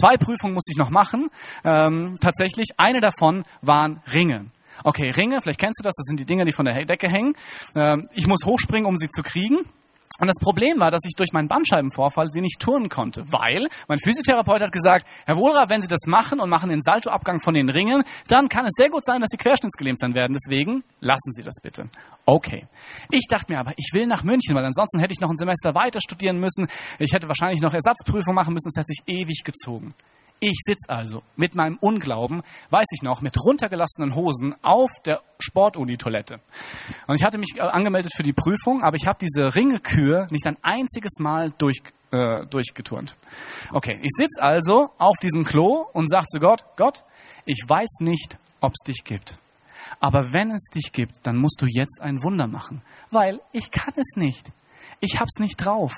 [0.00, 1.28] Zwei Prüfungen musste ich noch machen.
[1.64, 4.46] Ähm, tatsächlich, eine davon waren Ringe.
[4.84, 7.34] Okay, Ringe, vielleicht kennst du das, das sind die Dinger, die von der Decke hängen.
[7.74, 9.58] Ähm, ich muss hochspringen, um sie zu kriegen.
[10.18, 13.98] Und das Problem war, dass ich durch meinen Bandscheibenvorfall sie nicht turnen konnte, weil mein
[13.98, 17.68] Physiotherapeut hat gesagt, Herr Wohlra, wenn Sie das machen und machen den Saltoabgang von den
[17.68, 20.32] Ringen, dann kann es sehr gut sein, dass Sie querschnittsgelähmt sein werden.
[20.34, 21.90] Deswegen lassen Sie das bitte.
[22.24, 22.66] Okay.
[23.10, 25.74] Ich dachte mir aber, ich will nach München, weil ansonsten hätte ich noch ein Semester
[25.74, 26.66] weiter studieren müssen.
[26.98, 28.68] Ich hätte wahrscheinlich noch Ersatzprüfung machen müssen.
[28.68, 29.94] Es hätte sich ewig gezogen.
[30.38, 36.40] Ich sitze also mit meinem Unglauben, weiß ich noch, mit runtergelassenen Hosen auf der Sportuni-Toilette.
[37.06, 40.46] Und ich hatte mich äh, angemeldet für die Prüfung, aber ich habe diese Ringekür nicht
[40.46, 43.16] ein einziges Mal durch, äh, durchgeturnt.
[43.72, 47.02] Okay, ich sitze also auf diesem Klo und sage zu Gott, Gott,
[47.46, 49.38] ich weiß nicht, ob es dich gibt.
[50.00, 53.94] Aber wenn es dich gibt, dann musst du jetzt ein Wunder machen, weil ich kann
[53.96, 54.52] es nicht.
[55.00, 55.94] Ich hab's nicht drauf.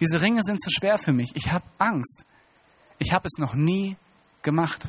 [0.00, 1.34] Diese Ringe sind zu schwer für mich.
[1.34, 2.24] Ich habe Angst.
[2.98, 3.96] Ich habe es noch nie
[4.42, 4.88] gemacht.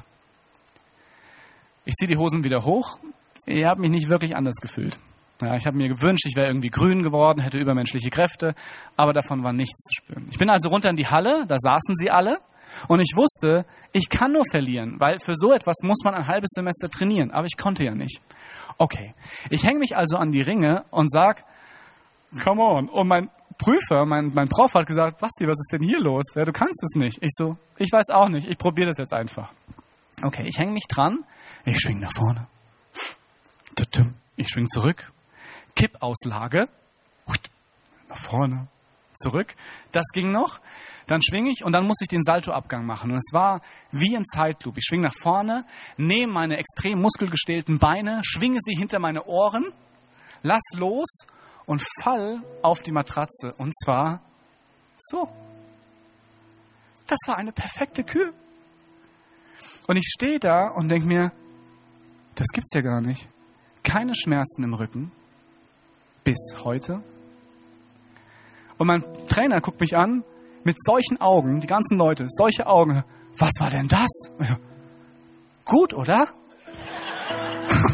[1.86, 3.00] Ich ziehe die Hosen wieder hoch.
[3.45, 5.00] ich habe mich nicht wirklich anders gefühlt.
[5.41, 8.56] Ja, ich habe mir gewünscht, ich wäre irgendwie grün geworden, hätte übermenschliche Kräfte,
[8.98, 10.28] aber davon war nichts zu spüren.
[10.30, 12.39] Ich bin also runter in die Halle, da saßen sie alle
[12.89, 16.50] und ich wusste, ich kann nur verlieren, weil für so etwas muss man ein halbes
[16.54, 18.22] Semester trainieren, aber ich konnte ja nicht.
[18.78, 19.13] Okay,
[19.50, 21.45] ich hänge mich also an die Ringe und sag,
[22.43, 22.89] come on.
[22.89, 26.24] Und mein Prüfer, mein, mein Prof hat gesagt, Basti, was ist denn hier los?
[26.34, 27.22] Ja, du kannst es nicht.
[27.22, 29.52] Ich so, ich weiß auch nicht, ich probiere das jetzt einfach.
[30.24, 31.26] Okay, ich hänge mich dran,
[31.65, 32.48] ich schwing nach vorne.
[34.36, 35.12] Ich schwing zurück.
[35.76, 36.69] Kippauslage.
[38.08, 38.67] Nach vorne.
[39.13, 39.56] Zurück.
[39.91, 40.62] Das ging noch.
[41.08, 43.12] Dann schwinge ich und dann muss ich den Saltoabgang machen.
[43.12, 44.78] Und es war wie ein Zeitloop.
[44.78, 45.65] Ich schwinge nach vorne,
[45.98, 49.74] nehme meine extrem muskelgestählten Beine, schwinge sie hinter meine Ohren,
[50.43, 51.26] lass los
[51.69, 53.53] und fall auf die Matratze.
[53.60, 54.23] Und zwar
[54.97, 55.29] so.
[57.05, 58.34] Das war eine perfekte Kür.
[59.88, 61.32] Und ich stehe da und denke mir,
[62.34, 63.29] das gibt's ja gar nicht.
[63.84, 65.12] Keine Schmerzen im Rücken.
[66.23, 67.03] Bis heute.
[68.79, 70.23] Und mein Trainer guckt mich an
[70.63, 73.03] mit solchen Augen, die ganzen Leute, solche Augen.
[73.38, 74.10] Was war denn das?
[75.65, 76.29] Gut, oder?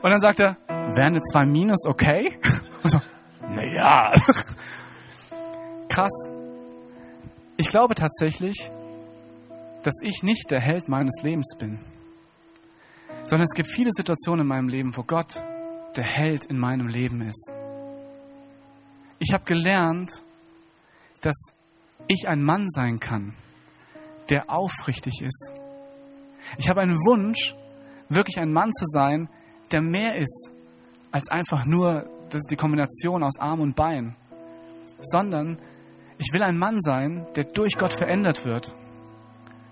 [0.00, 0.56] Und dann sagt er,
[0.96, 2.38] wären eine 2 minus okay?
[2.82, 3.00] Und so,
[3.48, 4.12] naja.
[5.88, 6.12] Krass.
[7.56, 8.70] Ich glaube tatsächlich,
[9.82, 11.78] dass ich nicht der Held meines Lebens bin,
[13.24, 15.44] sondern es gibt viele Situationen in meinem Leben, wo Gott
[15.96, 17.52] der Held in meinem Leben ist.
[19.18, 20.24] Ich habe gelernt,
[21.22, 21.36] dass
[22.06, 23.34] ich ein Mann sein kann,
[24.30, 25.52] der aufrichtig ist.
[26.56, 27.54] Ich habe einen Wunsch,
[28.08, 29.28] wirklich ein Mann zu sein,
[29.72, 30.52] der mehr ist
[31.10, 32.08] als einfach nur
[32.50, 34.16] die Kombination aus Arm und Bein,
[35.00, 35.58] sondern
[36.18, 38.74] ich will ein Mann sein, der durch Gott verändert wird,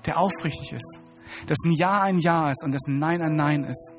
[0.07, 1.03] der aufrichtig ist,
[1.49, 3.93] dessen Ja ein Ja ist und dessen Nein ein Nein ist.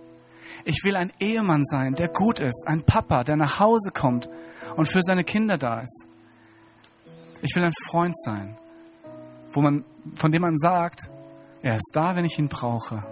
[0.63, 4.30] Ich will ein Ehemann sein, der gut ist, ein Papa, der nach Hause kommt
[4.76, 6.06] und für seine Kinder da ist.
[7.41, 8.56] Ich will ein Freund sein,
[9.52, 9.84] wo man,
[10.15, 11.12] von dem man sagt,
[11.62, 13.04] er ist da, wenn ich ihn brauche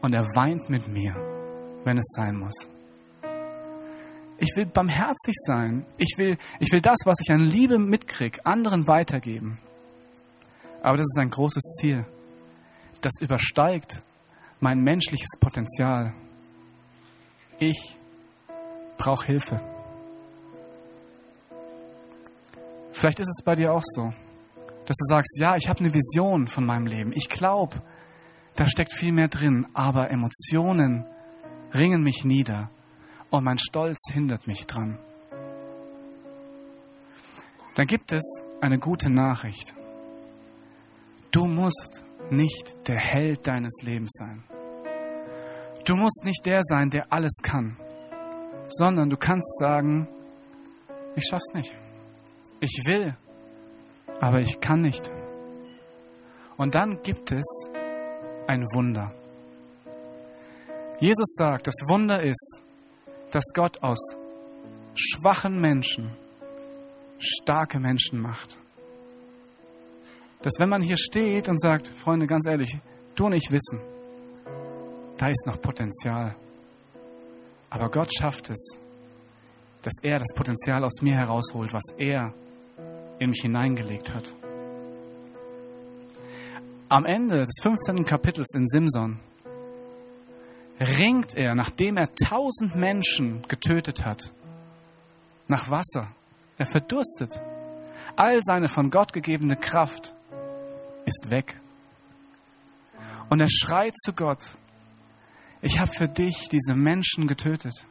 [0.00, 1.14] und er weint mit mir,
[1.84, 2.68] wenn es sein muss.
[4.44, 5.86] Ich will barmherzig sein.
[5.96, 9.58] Ich will, ich will das, was ich an Liebe mitkriege, anderen weitergeben.
[10.82, 12.04] Aber das ist ein großes Ziel.
[13.00, 14.02] Das übersteigt
[14.60, 16.12] mein menschliches Potenzial.
[17.58, 17.96] Ich
[18.98, 19.60] brauche Hilfe.
[22.92, 24.12] Vielleicht ist es bei dir auch so,
[24.84, 27.12] dass du sagst, ja, ich habe eine Vision von meinem Leben.
[27.14, 27.80] Ich glaube,
[28.56, 31.06] da steckt viel mehr drin, aber Emotionen
[31.72, 32.68] ringen mich nieder
[33.34, 34.96] und mein Stolz hindert mich dran.
[37.74, 39.74] Dann gibt es eine gute Nachricht.
[41.32, 44.44] Du musst nicht der Held deines Lebens sein.
[45.84, 47.76] Du musst nicht der sein, der alles kann,
[48.68, 50.06] sondern du kannst sagen,
[51.16, 51.74] ich schaff's nicht.
[52.60, 53.16] Ich will,
[54.20, 55.10] aber ich kann nicht.
[56.56, 57.44] Und dann gibt es
[58.46, 59.12] ein Wunder.
[61.00, 62.63] Jesus sagt, das Wunder ist,
[63.34, 64.16] dass Gott aus
[64.94, 66.12] schwachen Menschen
[67.18, 68.56] starke Menschen macht.
[70.42, 72.78] Dass wenn man hier steht und sagt, Freunde, ganz ehrlich,
[73.16, 73.80] du und ich wissen,
[75.18, 76.36] da ist noch Potenzial.
[77.70, 78.78] Aber Gott schafft es,
[79.82, 82.32] dass er das Potenzial aus mir herausholt, was er
[83.18, 84.32] in mich hineingelegt hat.
[86.88, 88.04] Am Ende des 15.
[88.04, 89.18] Kapitels in Simson
[90.80, 94.32] ringt er, nachdem er tausend Menschen getötet hat,
[95.48, 96.08] nach Wasser.
[96.56, 97.40] Er verdurstet.
[98.16, 100.14] All seine von Gott gegebene Kraft
[101.04, 101.60] ist weg.
[103.28, 104.44] Und er schreit zu Gott,
[105.60, 107.86] ich habe für dich diese Menschen getötet,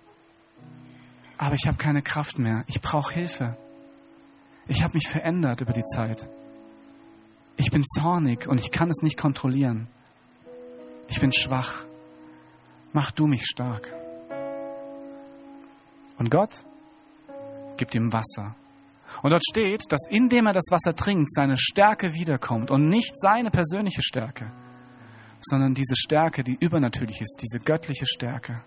[1.38, 2.64] aber ich habe keine Kraft mehr.
[2.68, 3.58] Ich brauche Hilfe.
[4.68, 6.30] Ich habe mich verändert über die Zeit.
[7.58, 9.88] Ich bin zornig und ich kann es nicht kontrollieren.
[11.08, 11.86] Ich bin schwach
[12.94, 13.94] mach du mich stark.
[16.18, 16.66] Und Gott
[17.78, 18.56] gibt ihm Wasser.
[19.22, 23.52] Und dort steht, dass indem er das Wasser trinkt, seine Stärke wiederkommt und nicht seine
[23.52, 24.52] persönliche Stärke,
[25.42, 28.62] sondern diese Stärke, die übernatürlich ist, diese göttliche Stärke.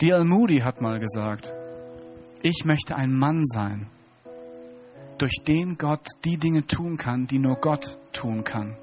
[0.00, 0.24] D.L.
[0.24, 1.52] Moody hat mal gesagt,
[2.42, 3.88] ich möchte ein Mann sein,
[5.18, 8.76] durch den Gott die Dinge tun kann, die nur Gott tun kann.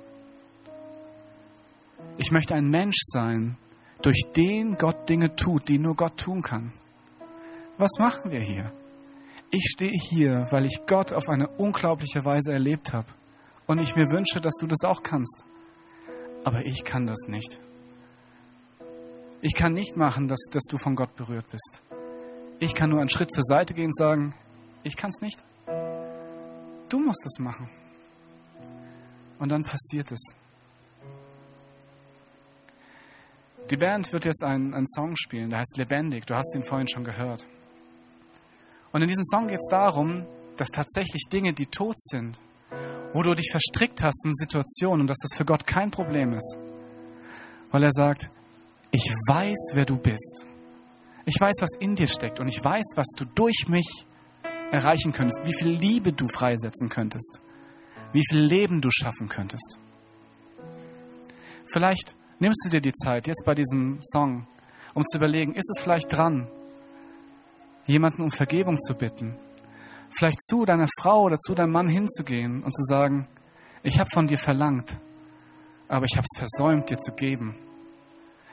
[2.20, 3.56] Ich möchte ein Mensch sein,
[4.02, 6.74] durch den Gott Dinge tut, die nur Gott tun kann.
[7.78, 8.74] Was machen wir hier?
[9.52, 13.08] Ich stehe hier, weil ich Gott auf eine unglaubliche Weise erlebt habe.
[13.68, 15.46] Und ich mir wünsche, dass du das auch kannst.
[16.44, 17.62] Aber ich kann das nicht.
[19.42, 21.82] Ich kann nicht machen, dass, dass du von Gott berührt bist.
[22.60, 24.36] Ich kann nur einen Schritt zur Seite gehen und sagen,
[24.84, 25.42] ich kann es nicht.
[26.90, 27.70] Du musst es machen.
[29.40, 30.36] Und dann passiert es.
[33.70, 36.26] Die Band wird jetzt einen, einen Song spielen, der heißt Lebendig.
[36.26, 37.46] Du hast ihn vorhin schon gehört.
[38.92, 40.26] Und in diesem Song geht es darum,
[40.58, 42.42] dass tatsächlich Dinge, die tot sind,
[43.14, 46.58] wo du dich verstrickt hast in Situationen und dass das für Gott kein Problem ist.
[47.72, 48.32] Weil er sagt,
[48.92, 50.48] ich weiß, wer du bist.
[51.26, 53.88] Ich weiß, was in dir steckt und ich weiß, was du durch mich
[54.72, 57.40] erreichen könntest, wie viel Liebe du freisetzen könntest,
[58.14, 59.78] wie viel Leben du schaffen könntest.
[61.72, 64.48] Vielleicht nimmst du dir die Zeit jetzt bei diesem Song,
[64.94, 66.48] um zu überlegen, ist es vielleicht dran,
[67.86, 69.36] jemanden um Vergebung zu bitten,
[70.10, 73.28] vielleicht zu deiner Frau oder zu deinem Mann hinzugehen und zu sagen,
[73.84, 75.00] ich habe von dir verlangt,
[75.88, 77.56] aber ich habe es versäumt, dir zu geben.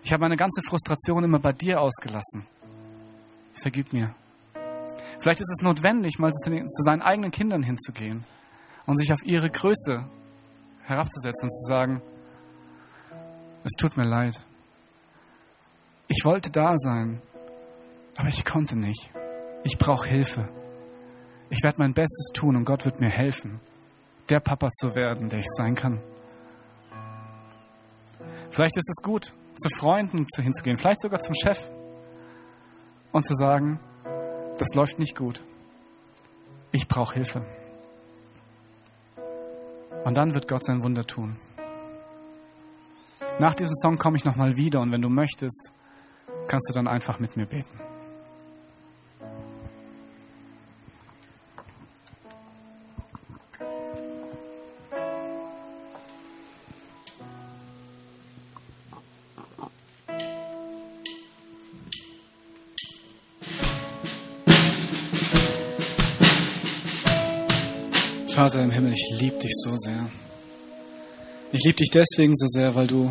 [0.03, 2.47] Ich habe meine ganze Frustration immer bei dir ausgelassen.
[3.53, 4.15] Vergib mir.
[5.19, 8.25] Vielleicht ist es notwendig, mal zu, seinen eigenen Kindern hinzugehen
[8.87, 10.05] und sich auf ihre Größe
[10.85, 12.03] herabzusetzen und zu sagen,
[13.67, 14.39] es tut mir leid.
[16.07, 17.21] Ich wollte da sein,
[18.17, 19.11] aber ich konnte nicht.
[19.65, 20.49] Ich brauche Hilfe.
[21.51, 23.61] Ich werde mein Bestes tun und Gott wird mir helfen,
[24.29, 26.01] der Papa zu werden, der ich sein kann.
[28.51, 31.71] Vielleicht ist es gut, zu Freunden hinzugehen, vielleicht sogar zum Chef
[33.11, 33.81] und zu sagen,
[34.59, 35.43] das läuft nicht gut.
[36.71, 37.45] Ich brauche Hilfe.
[40.05, 41.37] Und dann wird Gott sein Wunder tun.
[43.39, 45.71] Nach diesem Song komme ich nochmal wieder und wenn du möchtest,
[46.49, 47.79] kannst du dann einfach mit mir beten.
[68.29, 70.09] Vater im Himmel, ich liebe dich so sehr.
[71.53, 73.11] Ich liebe dich deswegen so sehr, weil du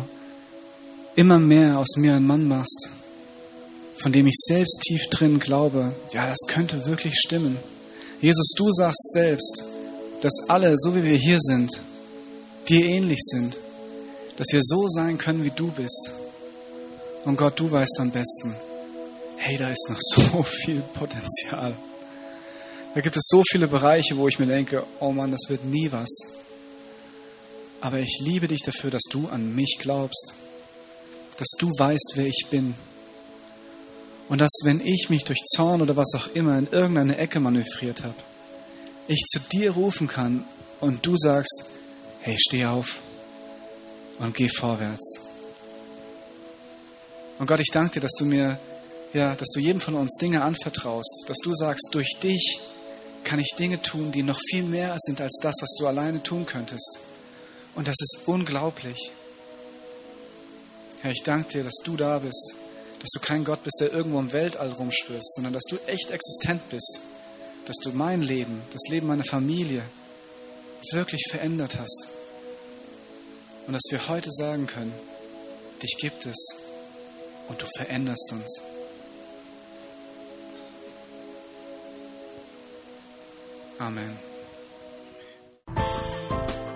[1.16, 2.88] immer mehr aus mir einen Mann machst,
[3.96, 7.58] von dem ich selbst tief drin glaube, ja, das könnte wirklich stimmen.
[8.20, 9.64] Jesus, du sagst selbst,
[10.20, 11.70] dass alle, so wie wir hier sind,
[12.68, 13.56] dir ähnlich sind,
[14.36, 16.12] dass wir so sein können, wie du bist.
[17.24, 18.54] Und Gott, du weißt am besten,
[19.36, 21.74] hey, da ist noch so viel Potenzial.
[22.94, 25.90] Da gibt es so viele Bereiche, wo ich mir denke, oh Mann, das wird nie
[25.90, 26.08] was.
[27.80, 30.34] Aber ich liebe dich dafür, dass du an mich glaubst,
[31.38, 32.74] dass du weißt, wer ich bin.
[34.28, 38.02] Und dass, wenn ich mich durch Zorn oder was auch immer in irgendeine Ecke manövriert
[38.02, 38.16] habe,
[39.06, 40.44] ich zu dir rufen kann
[40.80, 41.64] und du sagst,
[42.20, 42.98] hey, steh auf
[44.18, 45.20] und geh vorwärts.
[47.38, 48.58] Und Gott, ich danke dir, dass du mir,
[49.12, 52.60] ja, dass du jedem von uns Dinge anvertraust, dass du sagst, durch dich
[53.22, 56.46] kann ich Dinge tun, die noch viel mehr sind als das, was du alleine tun
[56.46, 56.98] könntest.
[57.74, 59.12] Und das ist unglaublich.
[61.02, 62.54] Herr, ich danke dir, dass du da bist,
[63.00, 66.62] dass du kein Gott bist, der irgendwo im Weltall rumschwirrst, sondern dass du echt existent
[66.70, 67.00] bist,
[67.66, 69.82] dass du mein Leben, das Leben meiner Familie
[70.92, 72.08] wirklich verändert hast.
[73.66, 74.94] Und dass wir heute sagen können,
[75.82, 76.36] dich gibt es
[77.48, 78.62] und du veränderst uns.
[83.78, 84.35] Amen.